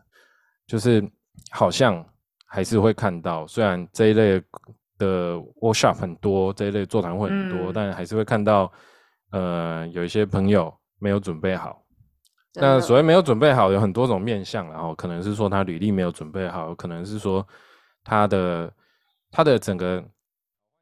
[0.65, 1.07] 就是
[1.51, 2.03] 好像
[2.47, 4.41] 还是会看到，虽然这一类
[4.97, 8.71] 的 workshop 很多，这一类座谈会很多，但还是会看到，
[9.31, 11.82] 呃，有一些朋友没有准备好。
[12.55, 17.45] 那所谓没有准备好，有很多种面向，然后可能是说他履历没有准备好，可能是说
[18.03, 18.71] 他的
[19.31, 20.03] 他的整个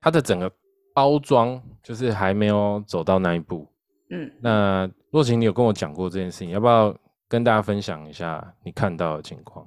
[0.01, 0.51] 他的整个
[0.93, 3.67] 包装就是还没有走到那一步。
[4.09, 6.93] 嗯，那若晴，你有跟我讲过这件事情，要不要
[7.29, 9.65] 跟大家分享一下你看到的情况？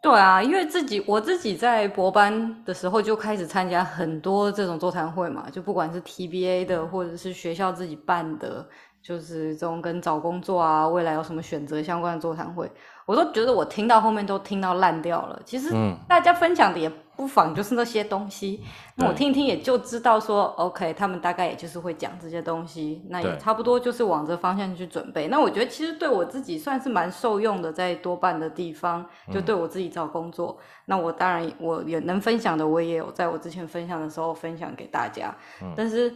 [0.00, 8.64] 对啊，因为自己我自己在博班的时候就开始参加很多这种座谈会嘛，就不管是 TBA 的，或者是学校自己办的，
[9.08, 12.70] 就是这种跟找工作啊、未来有什么选择相关的座谈会。
[13.06, 15.40] 我都觉得我听到后面都听到烂掉了。
[15.46, 15.74] 其实
[16.06, 18.62] 大家分享的也不妨就是那些东西，
[18.96, 25.26] 那我听一听也就知道说，OK，他们大概也就是会讲这些东西，那也差不多就是往这方向去准备。
[25.28, 30.58] 那我觉得其实对我自己算是蛮受用的，在多半的地方，就对我自己找工作。
[30.84, 35.34] 那我当然我也能分享的，我也有在我之前分享的时候分享给大家。
[35.74, 36.14] 但是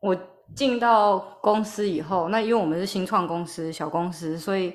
[0.00, 0.16] 我
[0.54, 4.74] 进到公司以后，那因为我们是新创公司、小公司，所以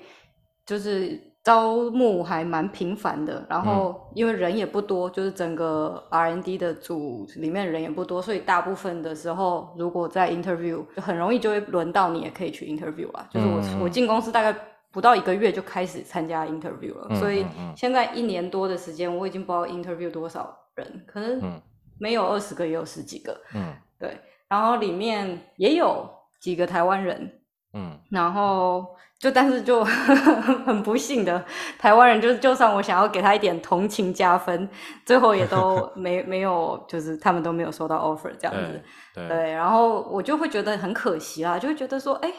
[0.65, 1.27] 就是。
[1.41, 13.25] 招募还蛮频繁的，然后因为人也不多，就是整个 R N D 的组里面人也不多，所以大部分的时候，如果在 interview 就很容易就会轮到你，也可以去 interview 啦。
[13.31, 14.53] 就是我我进公司大概
[14.91, 21.59] 不到一个月就开始参加 interview 了，所以现在一年多的时间，我已经不知道 interview 多少人，可能
[21.97, 26.09] 没有二十个也有十几个，嗯，对，然后里面也有
[26.41, 27.39] 几个台湾人，
[27.73, 28.85] 嗯，然后。
[29.19, 29.83] 就但是就
[30.65, 31.43] 很不幸的，
[31.77, 34.69] 台湾人就是就算我想要给他一点同情加分，
[35.05, 38.81] 最后也都 没没有，就是他们都没有收到 offer 这样子。
[39.13, 42.31] 对，然后我就会觉得很可惜啦，就会觉得说，哎，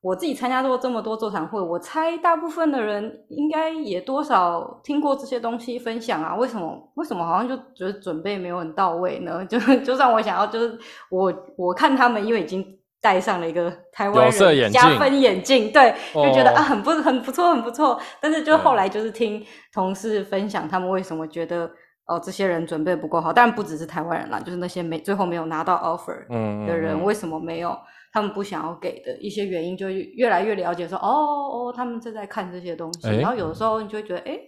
[0.00, 9.44] 我自己参加过这么多座谈会，我猜大部分的人应该也多少听过这些东西分享啊，为什么为什么好像就觉得准备没有很到位呢？
[9.46, 10.78] 就就算我想要，就是
[11.10, 12.74] 我我看他们因为已经。
[13.00, 17.96] 戴上了一个台湾人加分眼镜，对，就觉得啊很不很不错很不错。
[18.20, 19.40] 但是就后来就是听
[19.72, 21.70] 同事分享，他们为什么觉得
[22.06, 26.26] 哦这些人准备不够好，但不只是台湾人啦，就是那些没最后没有拿到 offer
[26.66, 27.78] 的人，为什么没有？
[28.12, 31.08] 他们不想要给的一些原因，就越来越了解说哦
[31.68, 33.08] 哦，他们正在看这些东西。
[33.18, 34.38] 然后有的时候你就会觉得，哎，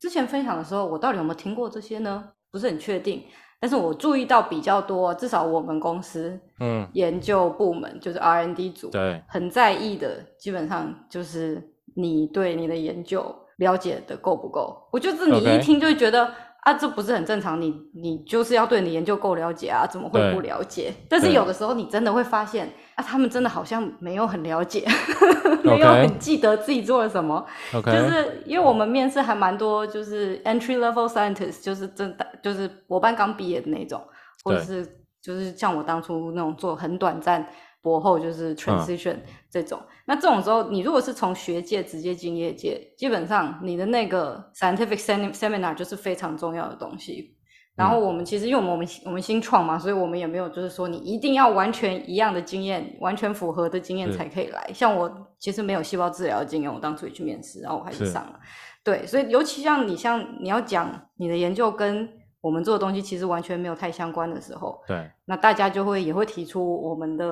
[0.00, 2.30] 之前分享的时候，我到底有没有听过这些呢？
[2.50, 3.22] 不是很确定。
[3.60, 14.88] 但是我注意到比较多，至少我们公司，嗯，研究部门就是 R N D 组，对，很在意的，基本上就是你对你的研究了解的够不够。
[14.90, 16.32] 我就是你一听就会觉得。
[16.62, 17.60] 啊，这不是很正常？
[17.60, 20.92] 你你就是要对你研究够了解啊，怎么会不了解？
[21.08, 24.86] 但是有的时候你真的会发现，啊，他们真的好像没有很了解，
[25.64, 27.44] 没有很记得自己做了什么。
[27.72, 34.00] 就是因为我们面试还蛮多，就是 entry level scientist，就是真的就是博班刚毕业的那种，
[34.44, 34.86] 或者是
[35.20, 37.44] 就是像我当初那种做很短暂。
[37.82, 39.16] 博后就是 transition
[39.50, 44.98] 这种，那这种时候，你如果是从学界直接进业界，基本上你的那个 scientific
[45.32, 47.36] seminar 就是非常重要的东西。
[47.74, 54.70] 然后我们其实因为我们我们新创嘛，所以我们也没有就是说你一定要完全一样的经验，完全符合的经验才可以来。
[54.74, 58.38] 像我其实没有细胞治疗的经验，我当初也去面试，然后我还是上了。
[58.84, 62.08] 对，所以尤其像你像你要讲你的研究跟
[62.42, 67.26] 我们做的东西其实完全没有太相关的时候，对，那大家就会也会提出我们的。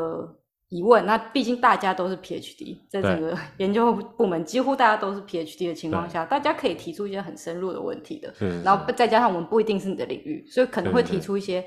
[0.71, 8.33] 疑问，那毕竟大家都是 PhD，在整个 研究部门几乎大家都是 PhD 的情况下，大家可以提出一些很深入的问题的。
[8.63, 11.65] 然后再加上我们不一定是你的领域，所以可能会提出一些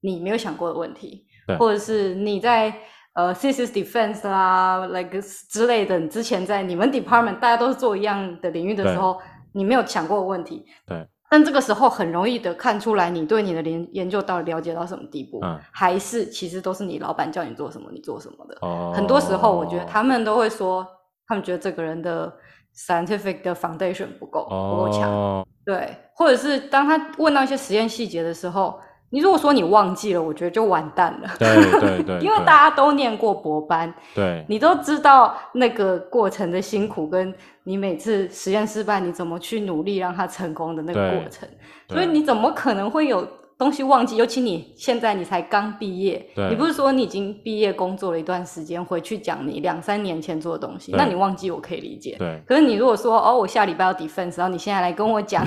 [0.00, 1.26] 你没有想过的问题，
[1.58, 2.74] 或者是你在
[3.12, 9.20] 呃 thesis defense 啦，like 之类的，之前在你们 department 大家都是做一样的领域的时候，
[9.52, 10.64] 你没有想过的问题。
[10.86, 11.06] 对。
[11.36, 15.38] 但这个时候很容易的看出来，你对你的研研究到底了解到什么地步，
[15.70, 18.58] 还是其实都是你老板叫你做什么你做什么的。
[18.94, 20.86] 很多时候，我觉得他们都会说，
[21.26, 22.32] 他们觉得这个人的
[22.74, 28.80] scientific 的 foundation 不够不够强，对，或者是当他问到一些实验细节的时候。
[29.10, 31.30] 你如果说你忘记了，我觉得就完蛋了。
[31.38, 31.48] 对
[31.80, 37.34] 对对， 因为大家都念过博班，对，你都知道那个过程的辛苦，跟
[37.64, 41.48] 你每次实验失败，你怎么去努力让它成功的那个过程，
[41.88, 43.26] 所以你怎么可能会有？
[43.58, 52.16] 东西忘记，尤其你现在你才刚毕业，你不是说你已经毕业工作了一段时间，回去讲你两三年前做的东西，那你忘记我可以理解。
[52.18, 52.42] 对。
[52.46, 55.42] 可是你如果说哦，我下礼拜要 defense，然后你现在来跟我讲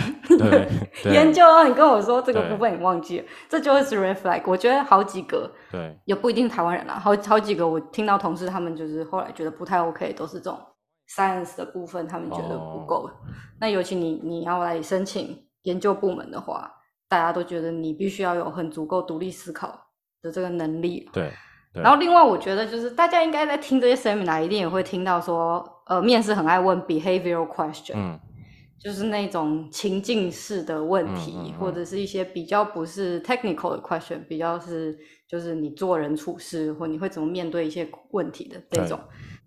[1.06, 4.42] 研究，然后你跟我说这个部分你忘记了，这就是 reflect。
[4.48, 10.58] 我觉得好几个，对，也不一定台湾人啦，好好几个我听到同事他们就是后来觉得不太 OK，都是这种
[11.16, 13.08] science 的部分他们觉得不够。
[13.60, 16.72] 那尤其你你要来申请研究部门的话。
[17.10, 19.88] 大家都觉得你必须要有很足够独立思考
[20.22, 21.10] 的这个能力。
[21.12, 21.30] 对。
[21.74, 27.96] 然后另外，我觉得就是大家应该在听这些 seminar，一定也会听到说，呃，面试很爱问 behavioral question。
[27.96, 28.20] 嗯。
[28.82, 34.98] 就是那种情境式的问题，嗯嗯嗯或者是一些比较不是 technical 的 question，比较是
[35.28, 38.98] 就是你做人处事或你会怎么面对一些问题的这种。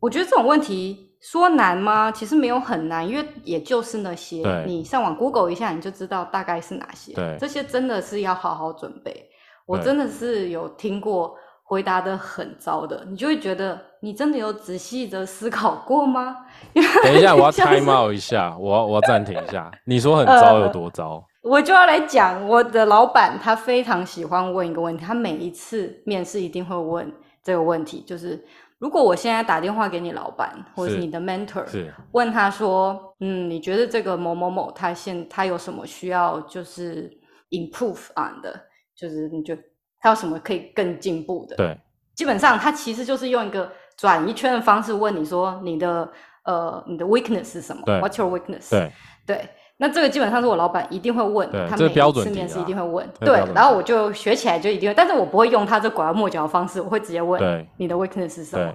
[0.01, 2.11] 我觉得这种问题说难吗？
[2.11, 7.15] 其实没有很难，因为也就是那些，你上网 Google 一下，你就知道大概是哪些。
[7.15, 9.31] 对这些真的是要好好准备。
[9.65, 16.39] 我真的是有听过回答的很糟的，你就会觉得你真的有仔细的思考过吗？
[17.05, 19.71] 等一下，我要 像是 time out 一下，我要我要暂停一下。
[19.85, 21.25] 你说很糟有多糟？
[21.43, 27.11] 我就要来讲，我的老板他非常喜欢问一个问题，他每一次面试一定会问
[27.45, 28.45] 这个问题，就是
[28.83, 37.09] 如果我现在打电话给你老板或者你的 mentor，是问他说，嗯，你觉得这个某某某他现他有什么需要就是
[37.51, 38.61] improve on 的，
[38.97, 39.63] 就是你觉得
[40.01, 41.55] 他有什么可以更进步的？
[41.55, 41.79] 对
[42.17, 46.13] 基本上他其实就是用一个转一圈的方式问你说你的
[46.45, 48.69] 呃你的 weakness 是什么？What's your weakness？
[48.69, 48.93] 对
[49.25, 49.49] 对，
[49.83, 53.05] 那这个基本上是我老板一定会问对，他每一次面试一定会问。
[53.19, 58.75] 对然后我就学起来就一定会，但是我不会用他这拐弯抹角的方式，我会直接问你的 weakness 是什对么。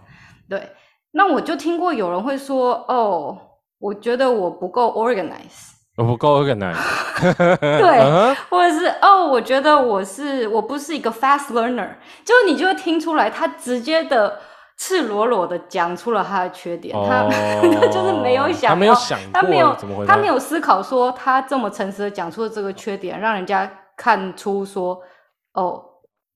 [0.50, 0.70] 对，
[1.14, 3.38] 那我就听过有人会说，哦，
[3.80, 6.76] 我觉得我不够 organize，我不够 organize。
[7.58, 11.88] 对或者是哦，我觉得我是我不是一个 fast learner，
[12.26, 14.38] 就你就会听出来，他直接的
[14.78, 19.76] 赤裸裸的讲出了他的缺点，他哦 就是没有想没有想过他没有
[20.06, 25.00] 他没有思考说他这么诚实的讲出了这个缺点，让人家看出说
[25.54, 25.84] 哦。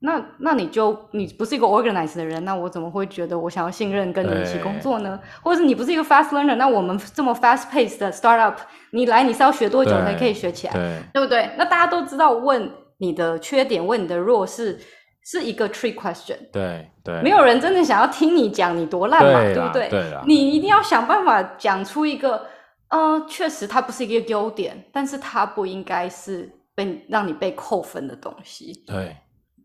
[0.03, 5.19] 那那你就你不是一个 organized 的人，那我怎么会觉得我想要信任跟你一起工作呢？
[5.43, 8.55] 或者是你不是一个 fast learner，那我们这么 fast pace 的 startup，
[8.93, 10.73] 你来你是要学多久才可以学起来？
[10.73, 11.51] 对对不对？
[11.55, 14.79] 那大家都知道，问你的缺点，问你的弱势，
[15.23, 16.37] 是一个 trick question。
[16.51, 19.89] 对对，没有人真的想要听你讲你多烂嘛，对对不对？
[19.89, 22.45] 对你一定要想办法讲出一个，
[22.89, 29.15] 呃，确实它不是一个优点，但是它不应该是被让你被扣分的东西，对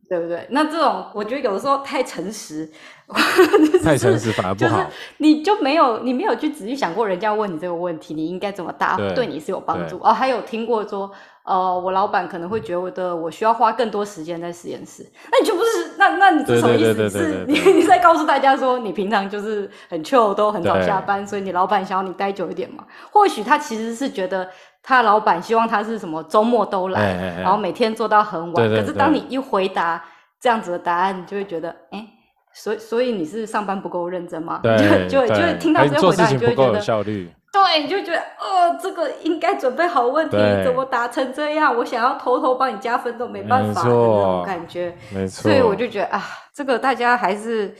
[0.08, 0.46] 对不对？
[0.50, 2.70] 那这种我觉得有的时候太诚实，
[3.82, 4.88] 太诚实反而不就是好。
[5.18, 10.12] 你就没有你没有去仔细想过人家问你这个问题，你应该怎么答，对对你是有帮助哦。
[10.12, 11.10] 还有听过说，
[11.46, 17.08] 呃，我老板可能会觉得我需要花更多时间在实验室，那你就不是那那你是什么意思？
[17.08, 22.84] 是 你你在告诉大家说你平常就是很 chill，都很早下班，所以你老板想要你待久一点嘛？
[23.12, 24.48] 或许他其实是觉得
[24.82, 28.54] 他老板希望他是什么周末都来，哎哎哎然后每天做到很晚。
[28.54, 30.02] 对对可是当你一回答
[30.40, 32.04] 这样子的答案，你就会觉得，哎、
[32.52, 34.58] 所以所以你是上班不够认真吗？
[34.64, 37.30] 对，就就会就会听到这些回答，你就会觉得，效率。
[37.64, 41.76] 对，你就觉得，哦，这个应该准备好问题，怎么答成这样？
[41.76, 44.94] 我想要偷偷帮你加分都没办法的没那种感觉。
[45.10, 46.22] 没错，所以我就觉得啊，
[46.54, 47.74] 这个大家还是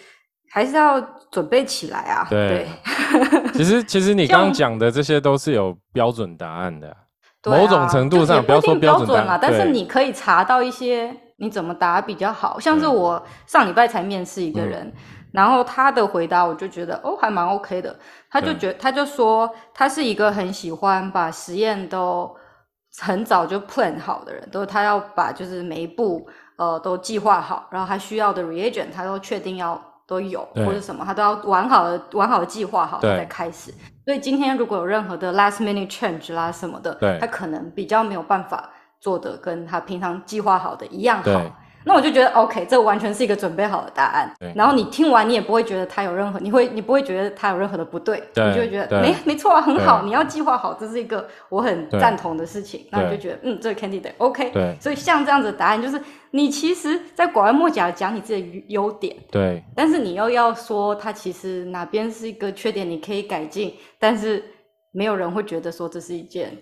[0.51, 1.01] 还是要
[1.31, 2.27] 准备起来啊。
[2.31, 2.67] 对
[3.55, 6.97] 其实其实你像刚刚讲的这些都是有标准答案的。
[7.43, 12.59] 对啊某种程度上不要说标准啦，但是你可以查到一些你怎么答比较好。
[12.59, 14.93] 像是我上礼拜才面试一个嗯人，
[15.37, 17.95] 然后他的回答我就觉得哦还蛮 OK 的，
[18.31, 22.35] 他就觉他就说他是一个很喜欢把实验都
[23.03, 26.27] 很早就 plan 好的人，都是他要把就是每一步
[26.57, 33.75] 呃都计划好，然后他需要的 reagent 他都确定要都有或者什么，他都要完好的完好的计划好，再开始。
[34.07, 37.19] 所以今天如果有任何的 last minute change 啦什么的，对。
[37.21, 38.71] 他可能比较没有办法
[39.01, 41.53] 做的跟他平常计划好的一样好对。
[41.87, 44.35] 那我就觉得 OK，这完全是一个准备好的答案。
[44.41, 44.53] 对。
[44.57, 49.01] 然后你听完，你也不会觉得它有任何，你会你不会觉得它有任何的不对，对你就会觉得对。
[49.01, 52.01] 没没错啊，很好，你要计划好，这是一个我很对。
[52.01, 52.85] 赞同的事情。
[52.91, 53.19] 那我就对。
[53.19, 54.51] 觉得嗯，这个 candidate OK。
[54.51, 54.77] 对。
[54.81, 56.01] 所以像这样子的答案，就是
[56.33, 59.63] 你其实在拐弯抹角地讲你自己的优点，对。
[59.77, 64.43] 但是你又要说它其实哪边是一个缺点，你可以改进，但是
[64.91, 66.57] 没有人会觉得说这是一件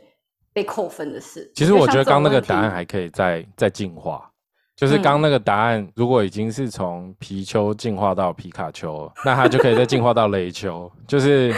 [0.53, 1.51] 被扣分的事。
[1.55, 4.31] 其实我觉得刚那个答案还可以再再进化，
[4.77, 10.91] 就是嗯刚那个答案如果已经是从皮丘进化到皮卡丘，那它就可以再进化到雷丘。
[11.07, 11.55] 就是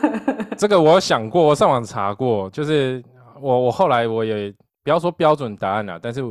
[0.58, 3.02] 这个我想过，我上网查过，就是
[3.40, 4.52] 我我后来我也
[4.84, 6.22] 不要说标准答案了，但是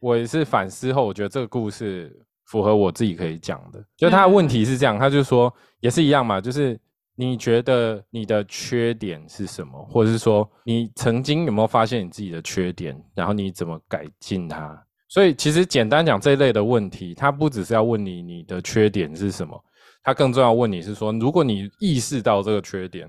[0.00, 2.14] 我也是反思后，我觉得这个故事
[2.46, 3.82] 符合我自己可以讲的。
[3.96, 6.78] 就他的问题是这样，他就说也是一样嘛，就是
[7.16, 14.80] 你觉得你的缺点是什么，或者是说你曾经有没有发现你自己的缺点，然后你怎么改进它？
[15.14, 19.56] 所以其实简单讲这一类的问题，他不只是要问你你的缺点是什么，
[20.02, 23.08] 他更重要问你是说，如果你意识到这个缺点，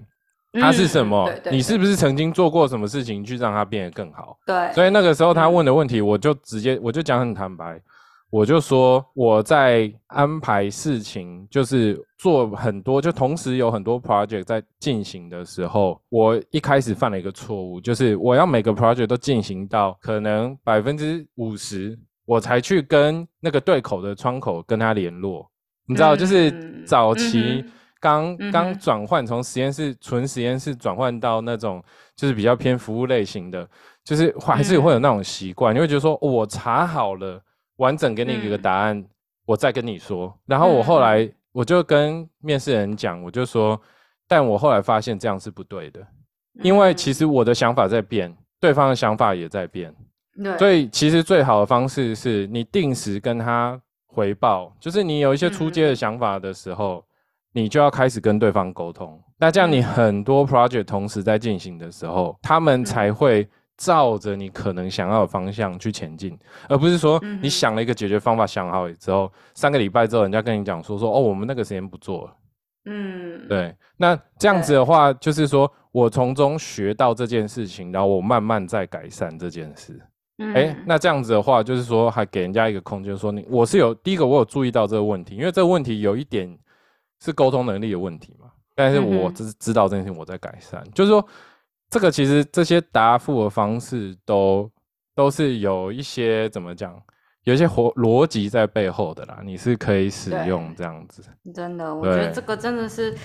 [0.62, 1.26] 它是什么？
[1.28, 4.38] 嗯对对你是不是曾经做过什么事情去让它变得更好？
[4.46, 7.82] 对，所以那个时候他嗯问的问题，我就直接我就讲很坦白，
[8.36, 25.50] 我就说我在安排事情，就是做很多，就同时有很多 project 在进行的时候，我一开始犯了一个错误，就是我要每个 project 都进行到可能百分之五十，我才去跟那个对口的窗口跟他联络。
[25.88, 27.64] 你知道，就是早期
[28.02, 31.82] 刚刚转换从实验室纯实验室转换到那种
[32.18, 33.66] 就是比较偏服务类型的，
[34.04, 37.42] 就是还是会有那种习惯，你会觉得说我查好了。
[37.78, 39.04] 完整给你一个答案，
[39.46, 40.34] 我再跟你说。
[40.46, 43.80] 然后我后来我就跟面试人讲，我就说，
[44.28, 46.00] 但我后来发现这样是不对的，
[46.62, 49.94] 因为其实我的想法在变，对方的想法也在变。
[50.44, 57.04] 对，所以其实最好的方式是你定时跟他回报，就是你有一些出街的想法的时候，
[57.52, 59.22] 你就要开始跟对方沟通。
[59.38, 63.48] 那这样你很多 project 同时在进行的时候，他们才会。
[63.78, 66.38] 照着你可能想要的方向去前进，
[66.70, 72.38] 而不是说你想了一个解决方法，想好之后三个礼拜之后，人家跟你讲说说哦，我们那个时间不做了。
[72.86, 73.76] 嗯，对。
[73.98, 80.00] 那这样子的话，就是说我从中学到这件事情，然后我慢慢在改善这件事。
[80.54, 86.58] 哎，那这样子的话，就是说还给人家一个空间，说你我是有第一个我有注意到这个问题，因为这个问题有一点
[87.20, 88.48] 是沟通能力的问题嘛。
[88.74, 91.28] 但是我只是知道这件事情，我在改善，就是说。
[91.90, 94.70] 这个其实这些答复的方式都
[95.14, 96.94] 都是有一些怎么讲，
[97.44, 101.24] 有一些逻逻辑在背后的啦，你是可以使用这样子。
[101.54, 103.16] 真的，我觉得这个真的是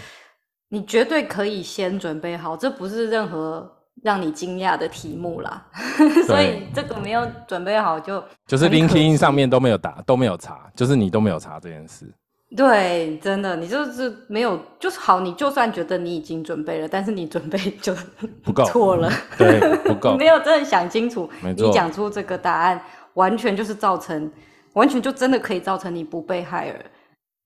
[0.69, 3.71] 你绝对可以先准备好，这不是任何
[4.03, 5.67] 让你惊讶的题目啦。
[6.27, 12.07] 所以这个没有准备好就就是 LinkedIn 上面都没有答都没有查，就是你都没有查这件事。
[12.57, 15.21] 对，真的，你就是没有，就是好。
[15.21, 17.95] 你就算觉得你已经准备了，但是你准备就
[18.43, 21.31] 不够 错了，对，不够， 没有真的想清楚。
[21.57, 22.83] 你讲出这个答案，
[23.15, 24.29] 完全就是造成，
[24.73, 26.85] 完全就真的可以造成你不被害尔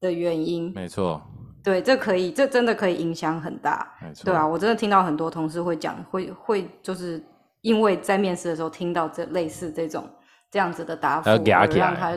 [0.00, 0.72] 的原因。
[0.74, 1.20] 没错，
[1.62, 3.86] 对，这可以，这真的可以影响很大。
[4.00, 7.22] 没错，对啊，我真的听到很多同事会讲，会会就是
[7.60, 10.08] 因为在面试的时候听到这类似这种。
[10.54, 11.28] 这样子的答复，
[11.80, 12.12] 让他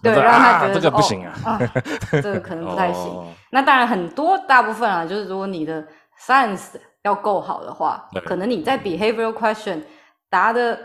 [0.00, 1.58] 对让他觉得这个不行啊，
[2.12, 3.12] 这个可能不太行。
[3.50, 5.84] 那当然很多大部分啊，就是如果你的
[6.16, 9.82] science 要够好的话，可能你在 behavioral question
[10.28, 10.78] 答的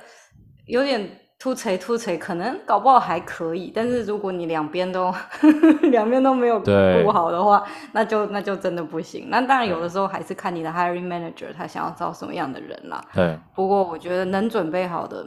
[0.65, 3.71] 有点突锤突锤，可能搞不好还可以。
[3.75, 5.13] 但是如果你两边都
[5.91, 9.27] 两边都没有顾好的话，那就那就真的不行。
[9.29, 12.99] 那当然有的时候还是看你的 hiring manager 他想要招什么样的人啦。
[13.13, 15.23] 对，不过我觉得能准备好的。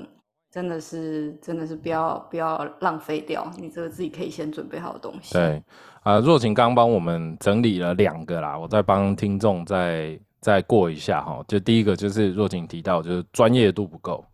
[0.58, 5.34] 真的是，真的是不要不要浪费掉你这个自己可以先准备好的东西。
[5.34, 5.62] 对，
[6.02, 11.40] 啊，若晴刚帮我们整理了两个啦，我再帮听众再再过一下哈。
[11.46, 14.24] 就第一个就是若晴提到，就是专业度不够。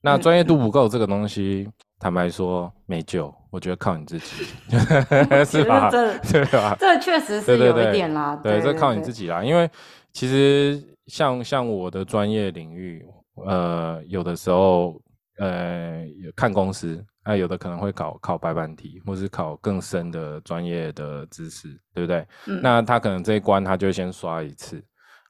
[0.00, 1.68] 那专业度不够这个东西，
[1.98, 4.44] 坦白说没救，我觉得靠你自己，
[5.44, 5.90] 是吧？
[5.90, 6.76] 对 吧？
[6.78, 8.38] 这确实是有一点啦。
[8.40, 9.42] 对，这靠你自己啦。
[9.42, 9.68] 因为
[10.12, 13.04] 其实像像我的专业领域，
[13.44, 14.94] 呃，有的时候。
[15.42, 22.24] 呃，看公司，那有的可能会考考白板题，或是考更深的专业的知识，对不对？
[22.62, 24.80] 那他可能这一关他就先刷一次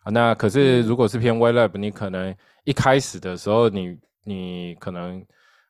[0.02, 0.10] 啊。
[0.10, 2.34] 那可是如果是偏 Web 你可能
[2.64, 5.24] 一开始的时候，你你可能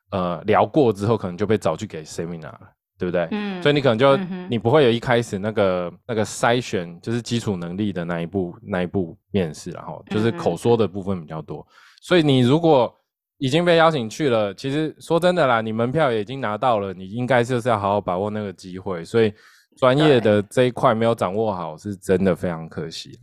[0.09, 2.59] 呃聊过之后，可能就被找去给 Seminar 了，
[2.99, 3.29] 对不对？
[3.31, 3.63] 嗯。
[3.63, 4.17] 所以你可能就
[4.49, 11.65] 你不会有一开始那个那个筛选，就是基础能力的那一步那一步面试，然后就是口说的部分比较多。
[12.01, 12.93] 所以你如果
[13.37, 19.03] 已经被邀请去了，其实说真的啦，你门票也已经拿到了，你应该就是要好好把握那个机会。
[19.03, 19.33] 所以
[19.77, 23.19] 专业的这一块没有掌握好，是真的非常可惜。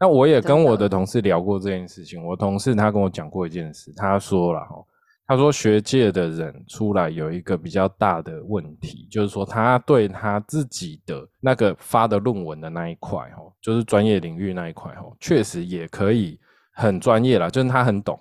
[0.00, 4.76] 那我也跟我的同事聊过这件事情，我同事他跟我讲过一件事，他说了哈，
[5.26, 16.38] 他说学界的人出来有一个比较大的问题，就是说他对他自己的那个发的论文的那一块哦，就是专业领域那一块哦，确实也可以
[16.72, 18.18] 很专业了，就是他很懂。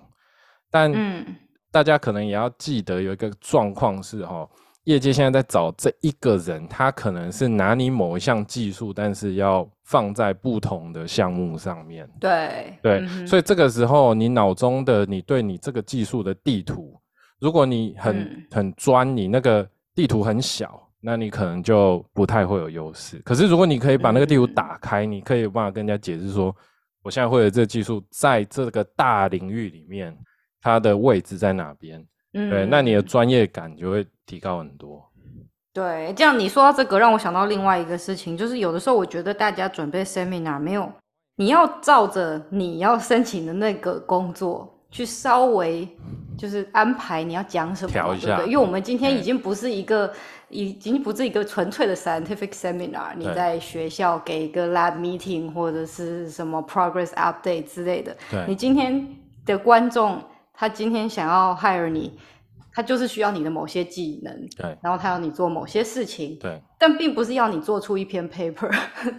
[0.77, 1.25] 但
[1.71, 4.47] 大家可能也要记得有一个状况是哈，
[4.83, 12.07] 业界现在在找这一个人，他可能是拿你某一项技术，但是要放在不同的项目上面。
[12.19, 16.99] 对对，所以这个时候你脑中的你对你这个技术的地图，
[17.39, 23.17] 如果你很很专，你那个地图很小，那你可能就不太会有优势。
[23.25, 26.55] 可是如果你可以把那个地图打开，你可以有办法跟人家解释说，
[27.03, 30.17] 我现在会有这个技术在这个大领域里面。
[30.61, 32.05] 它的位置在哪边？
[32.33, 35.03] 嗯，对，那你的专业感就会提高很多。
[35.73, 40.91] 对，这样你说到这个，让我想到另外一个事情，就是有的时候我觉得大家准备 seminar 没有，
[41.35, 45.87] 你要照着你要申请的那个工作去稍微
[46.35, 48.51] 就是安排你要讲什么，调一下对不对？
[48.51, 50.11] 因为我们今天已经不是一个，
[50.49, 58.17] 已经不是一个纯粹的 scientific seminar，你在学校给一个 lab meeting 或者是什么 progress update 之类的。
[58.47, 59.07] 你今天
[59.45, 60.19] 的观众，
[60.59, 62.17] 他今天想要 hire 你，
[62.73, 68.69] 他就是需要你的某些技能，对然后他要你做某些事情，对但并不是要你做出一篇 paper，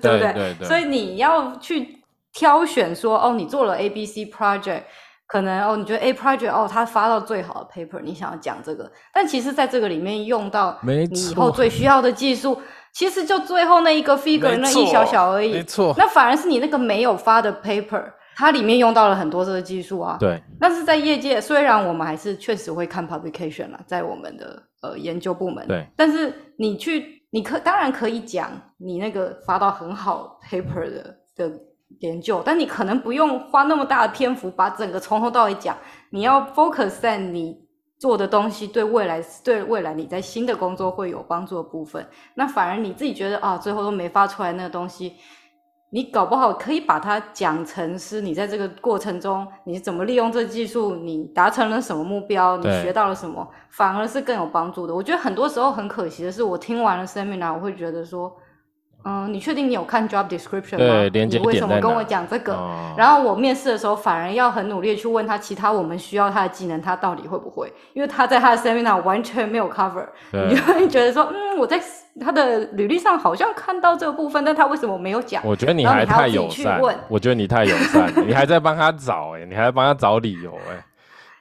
[0.03, 0.33] 对 对不对？
[0.33, 4.83] 对对所以你要去挑选说，哦，你做了 A、B、C project，
[5.29, 12.61] 可能哦，你觉得 A project 哦，它发到最好的 paper，你想要讲这个，但其实在这个里面用到你以后最需要的技术，
[12.93, 18.05] 其实就最后那一个 figure 那一小小而已没，错，那反而是你那个没有发的 paper，
[18.39, 20.17] 它里面用到了很多这个技术啊。
[20.21, 31.53] 对但是在业界，虽然我们还是确实会看 publication 啦，在我们的呃研究部门，对，但是你去，你可当然可以讲你那个发到很好 paper 的的
[31.99, 35.77] 研究，但你可能不用花那么大的篇幅把整个从头到尾讲，
[36.11, 37.57] 你要 focus 在你
[37.99, 45.15] 做的东西对未来对未来你在新的工作会有帮助的部分，那反而你自己觉得啊，最后都没发出来那个东西。
[45.91, 54.95] 你搞不好可以把它讲成是你在这个过程中你怎么利用这技术，你达成了什么目标，你学到了什么，反而是更有帮助的。
[54.95, 58.31] 我觉得很多时候很可惜的是，我听完了 seminar，我会觉得说，
[59.05, 61.09] 嗯，你确定你有看 job description 吗？
[61.39, 62.53] 你为什么跟我讲这个？
[62.55, 67.73] 哦然后我面试的时候，反而要很努力去问他其他我们需要他的技能，他到底会不会？
[67.95, 71.81] 因为他在他的 seminar 完全没有 cover，你就，会觉得说，嗯，我在
[72.21, 75.43] 他的履历上好像看到这个部分，但他为什么没有讲？
[75.45, 80.85] 我觉得你还太友善，我觉得你太友善， 你还在帮他找哎，你还在帮他找理由哎，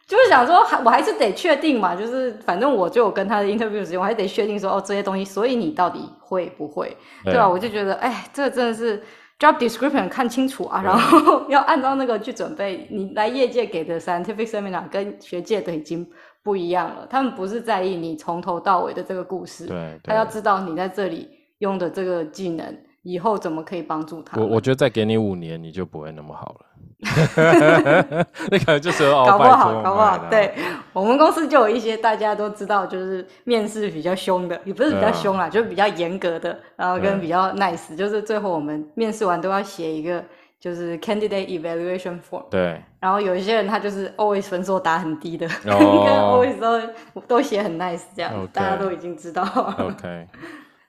[0.08, 6.96] 就是想说，还我还是得确定嘛，就是反正我就有跟他的 interview 时间，我还得确定说，哦，这些东西，所以你到底会不会？
[7.26, 9.04] 对吧、我就觉得，哎，这个真的是
[9.40, 12.88] job description 看清楚啊，然后要按照那个去准备。
[12.90, 16.08] 你来业界给的 scientific seminar 跟学界的已经
[16.48, 21.28] 不一样了，他们不是在意你从头到尾的这个故事，对，他要知道你在这里
[21.58, 22.66] 用的这个技能
[23.04, 24.40] 以后怎么可以帮助他。
[24.40, 26.66] 我我觉得再给你五年，你就不会那么好了。
[28.50, 30.54] 那可能就是哦，搞不好，搞不好对。
[30.94, 40.24] 我们公司就有一些大家都知道，就是面试比较凶的，也不是比较凶啦，就是比较严格的，然后跟比较 nice，就是最后我们面试完都要写一个
[40.60, 49.44] 就是 candidate evaluation form，对，然后有一些人他就是 always 分数打很低的， 跟哦 always 都都写很 nice 这样大家都已经知道。
[49.80, 50.28] OK，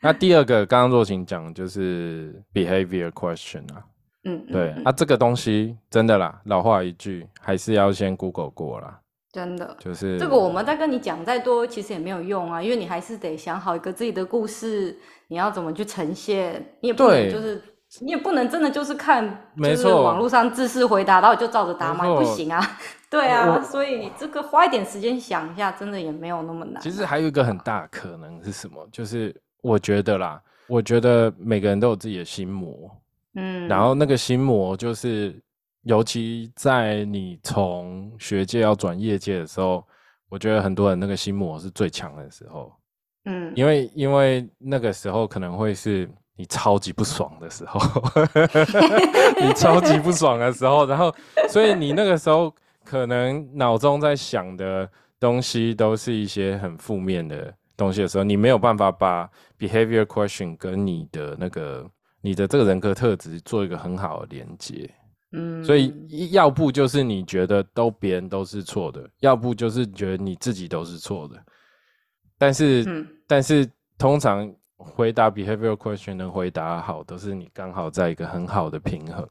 [0.00, 3.84] 那第二个刚刚若晴讲的就是 behavior question 啊，
[4.24, 4.84] 嗯，嗯对，嗯。
[4.84, 9.00] 啊，这个东西真的啦，老话一句，还是要先 Google 过啦，
[9.32, 9.76] 真的。
[9.78, 14.96] 就是这个我们再跟你讲再多，其实也没有用啊，因为你还是得想好一个自己的故事，
[15.28, 17.62] 你要怎么去呈现，你也不能就是，
[18.00, 22.60] 你也不能真的就是看，就是网络上自式回答，然后就照着答嘛，不行啊，
[23.08, 26.80] 对啊，所以你这个花一点时间想一下，真的也没有那么难啊。
[26.80, 28.86] 其实还有一个很大可能是什么？
[28.92, 32.90] 就是我觉得啦，我觉得每个人都有自己的心魔，
[33.34, 35.34] 嗯，然后那个心魔就是，
[35.84, 39.82] 尤其在你从学界要转业界的时候，
[40.28, 42.70] 我觉得很多人那个心魔是最强的时候，
[43.24, 46.06] 嗯，因为因为那个时候可能会是
[46.38, 47.80] 你超级不爽的时候，
[49.42, 51.12] 你超级不爽的时候，然后
[51.48, 59.28] 所以你那个时候可能脑中在想的东西都是一些很负面的东西的时候，你没有办法把
[59.58, 61.84] behavior question 跟你的那个
[62.20, 64.88] 你的这个人格特质做一个很好的连接。
[65.32, 65.92] 嗯，所以
[66.30, 71.34] 要不就是你觉得都别人都是错的，要不就是觉得你自己都是错的。
[72.38, 73.68] 但是，嗯但是
[73.98, 79.28] 通常回答 behavior question 能回答好，都是你刚好在一个很好的平衡，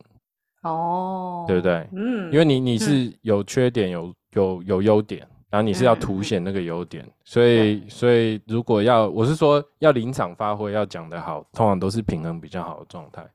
[0.64, 1.88] 哦，对不对？
[1.94, 13.26] 嗯，因为你你是有缺点，有有有优点，然后你是要嗯凸显那个优点，所以所以如果要我是说要临场发挥，要讲得好，通常都是平衡比较好的状态。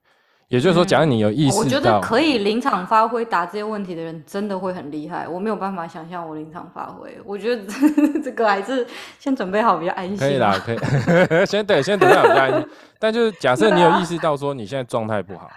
[0.53, 0.87] 也就是说，嗯。
[0.87, 5.27] 假如你有意识我觉，得可以临场发挥答这些问题的人，真的会很厉害。
[5.27, 7.65] 我没有办法想象我临场发挥，我觉得
[8.23, 8.87] 这个还是
[9.19, 10.17] 先准备好比较安心。
[10.19, 10.77] 可以啦，，可以。
[11.47, 12.69] 先对，先准备好比较安心。
[13.01, 15.51] 但就是假设你有意识到说你现在状态不好，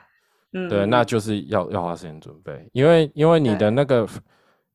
[0.53, 4.07] 嗯，对，那就是要要花时间准备，因为因为你的那个，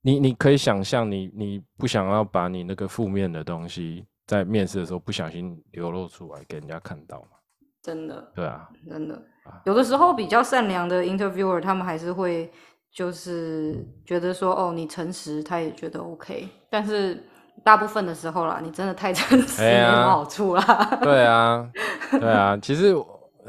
[0.03, 7.39] 你你可以想象你你不想要把你那个负面的东西在面试的时候不小心流露出来给人家看到嘛，
[7.83, 8.31] 真的。
[8.35, 9.15] 对啊，真的。
[9.15, 12.51] 啊，有的时候比较善良的 interviewer，他们还是会
[12.93, 17.23] 就是觉得说，哦，你诚实，他也觉得 OK，但是
[17.63, 20.99] 大部分的时候啦，你真的太诚实没好处啦。
[21.03, 21.71] 对啊，
[22.11, 22.57] 对啊。
[22.61, 22.95] 其实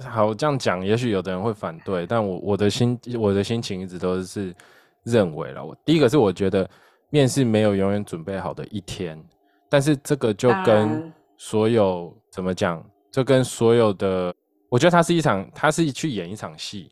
[0.09, 4.53] 好这样讲，也许有的人会反对，但我我的心我的心情一直都是
[5.03, 6.69] 认为了，我第一个是我觉得
[7.09, 9.21] 面试没有永远准备好的一天，
[9.69, 14.33] 但是这个就跟所有怎么讲，就跟所有的，
[14.71, 16.89] 我觉得他是一场，他是去演一场戏，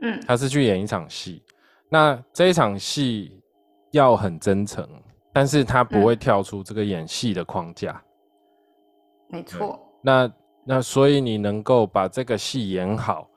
[0.00, 1.42] 嗯他是去演一场戏。
[1.90, 3.42] 那这一场戏
[3.90, 4.88] 要很真诚，
[5.30, 8.02] 但是他不嗯会跳出这个演戏的框架。
[9.28, 10.32] 没错，那
[10.64, 13.28] 那所以你能够把这个戏演好，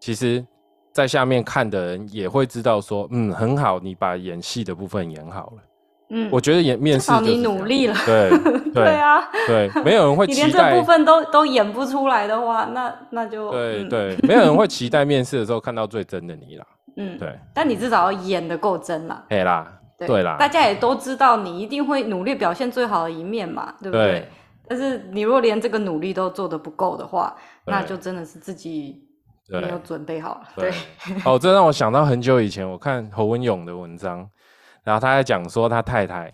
[0.00, 0.44] 其实，
[0.90, 5.62] 在下面看的人也会知道说，嗯，很好，你把演戏的部分演好了。
[6.14, 7.42] 嗯，我觉得演面试就是这样。
[7.42, 7.94] 努力了。
[8.04, 8.30] 对
[8.72, 10.86] 对对啊，对，没有人会你期待连这部。
[10.86, 16.66] 分都都演不出来的话，那那就嗯对对，没有人会期待面试的时候看到最真的你啦。
[16.96, 19.24] 嗯，对，但你至少要演的够真啦。
[19.28, 20.22] 对啦，对。
[20.22, 20.36] 啦。
[20.38, 24.06] 大家也都知道你一定会努力表现最好的一面嘛，对不对？
[24.06, 24.28] 对。
[24.68, 27.34] 但是你如果连这个努力都做得不够的话，
[27.66, 29.02] 那就真的是自己
[29.48, 30.42] 对没有准备好了。
[30.56, 30.70] 对。
[30.70, 34.28] 对，哦，这让我想到很久以前我看侯文勇的文章，
[34.84, 36.32] 然后他在讲说他太太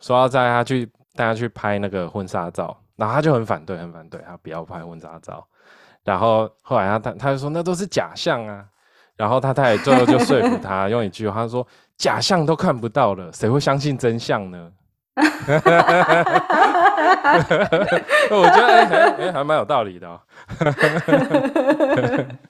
[0.00, 5.46] 说要带他去带他去拍那个婚纱照，然后他就很反对，很反对，他不要拍婚纱照。
[6.04, 8.64] 然后后来他他他就说那都是假象啊，
[9.16, 11.66] 然后他太太最后就说服他用一句话，他说
[11.96, 14.70] 假象都看不到了，谁会相信真相呢？
[18.30, 20.20] 我觉得哎哎哎还蛮有道理的、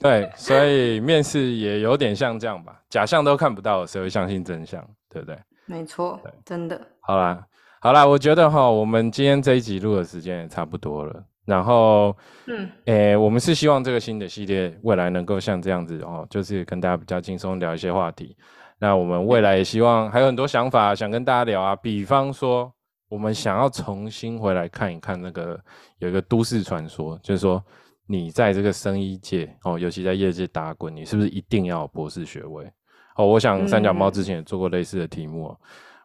[0.00, 4.82] 对，所以面试也有点像这样吧，假象都看不到，谁会相信真相？
[5.10, 5.38] 对不对？
[5.66, 6.80] 没错，真的。
[7.00, 7.46] 好啦，
[7.80, 11.22] 好啦，我觉得哈，我们今天这一集录的时间也差不多了。
[11.44, 18.36] 然后，嗯，诶、我们是希望这个新的系列未来能够像这样子哦，就是跟大家比较轻松聊一些话题。
[18.78, 22.72] 那我们未来也希望还有很多想法想跟大家聊啊，比方说，
[23.08, 25.58] 我们想要重新回来看一看那个
[25.98, 27.62] 有一个都市传说，就是说
[28.10, 32.68] 你在这个生医界哦，尤其在业界打滚，你是不是一定要有博士学位？
[33.14, 35.60] 哦，我想三脚猫嗯之前也做过类似的题目哦、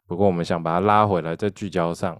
[0.06, 2.16] 不过我们想把它拉回来，再聚焦上，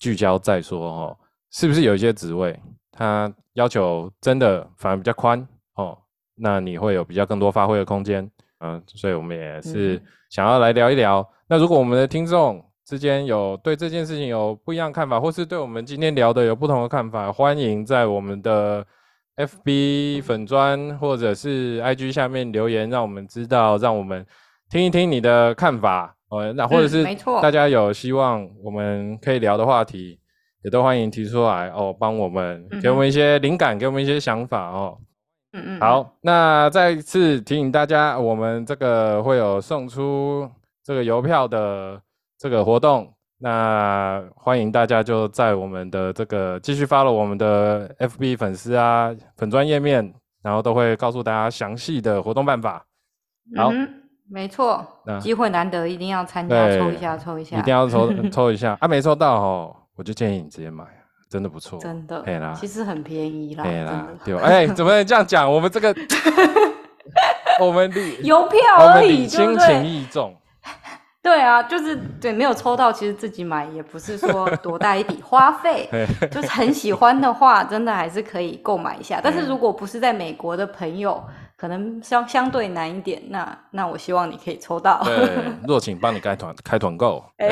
[0.00, 1.16] 聚焦再说哦，
[1.52, 2.58] 是不是有一些职位
[2.90, 5.46] 它要求真的反而比较宽
[5.76, 5.96] 哦？
[6.34, 11.24] 那你会有比较更多发挥的空间，嗯、所以我们也是嗯想要来聊一聊。
[11.46, 18.84] 那如果我们的听众之间有对这件事情有不一样看法，或是对我们今天聊的有不同的看法，欢迎在我们的
[19.36, 24.24] FB 粉砖或者是 IG 下面留言，让我们知道，让我们
[24.70, 26.16] 听一听你的看法。
[26.28, 30.18] 哦，那或者嗯是没错大家有希望我们可以聊的话题，
[30.64, 34.98] 也都欢迎提出来哦，帮我们给我们一些灵感，给我们一些想法哦。
[35.52, 40.50] 嗯嗯，好，那再一次提醒大家，我们这个会有送出
[40.82, 42.00] 这个邮票的
[42.38, 43.14] 这个活动，
[43.44, 52.82] 那欢迎大家就在我们的这个继续发了我们的 FB 粉丝啊粉专页面，然后都会告诉大家详细的活动办法，
[53.54, 53.68] 好。
[53.70, 54.82] 嗯没错，
[55.20, 58.74] 机会难得，一定要参加，抽一下，抽一下，一定要抽 抽一下。
[58.80, 60.82] 啊，没抽到哦，我就建议你直接买，
[61.28, 65.52] 真的不错，真的对啦，其实很便宜啦，对真啦的，对，哎，怎么能这样讲？
[65.52, 65.94] 我们这个
[67.60, 69.86] 我们理邮票而已，对礼轻情不对？
[69.86, 70.34] 意重。
[71.24, 75.88] 对啊，就是对，没有抽到，其实自己买也不是说 多大一笔花费，
[76.30, 79.20] 就是很喜欢的话，真的还是可以购买一下。
[79.24, 81.24] 但是如果不是在美国的朋友，
[81.56, 85.30] 可能相相对难一点，那那我希望你可以抽到，对，
[85.66, 87.24] 若请帮你开团开团购。
[87.38, 87.48] 哎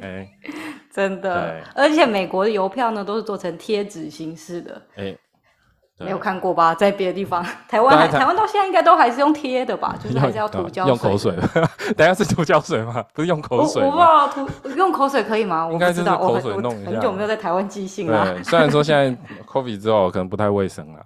[0.00, 0.28] 哎
[0.90, 1.60] 真的。
[1.74, 5.18] 而且美国的邮票呢，都是做成贴纸形式的，哎，对
[5.98, 6.74] 没有看过吧？
[6.74, 11.34] 在别的地方， 台湾还台台湾到现在应该都还是用贴的吧， 就是还是要对涂胶用口水，
[11.96, 13.04] 等一下是涂胶水吗？
[13.12, 14.02] 不是用口水我不知？
[14.02, 15.66] 道涂用口水可以吗？
[15.66, 18.24] 我应该知道，口水弄一下很久没有在台湾寄信了。
[18.32, 21.00] 对，虽然说现在 COVID 之后可能不太卫生了。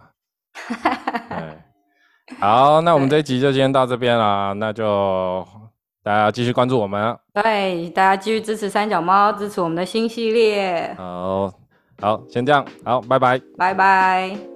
[1.29, 5.47] 对，好，那我们这一集就先到这边啦，那就
[6.03, 7.17] 大家继续关注我们啊。
[7.33, 11.51] 对，大家继续支持三脚猫，支持我们的新系列，好，
[12.01, 13.41] 好，先这样，好，拜拜。
[13.57, 14.52] 拜拜。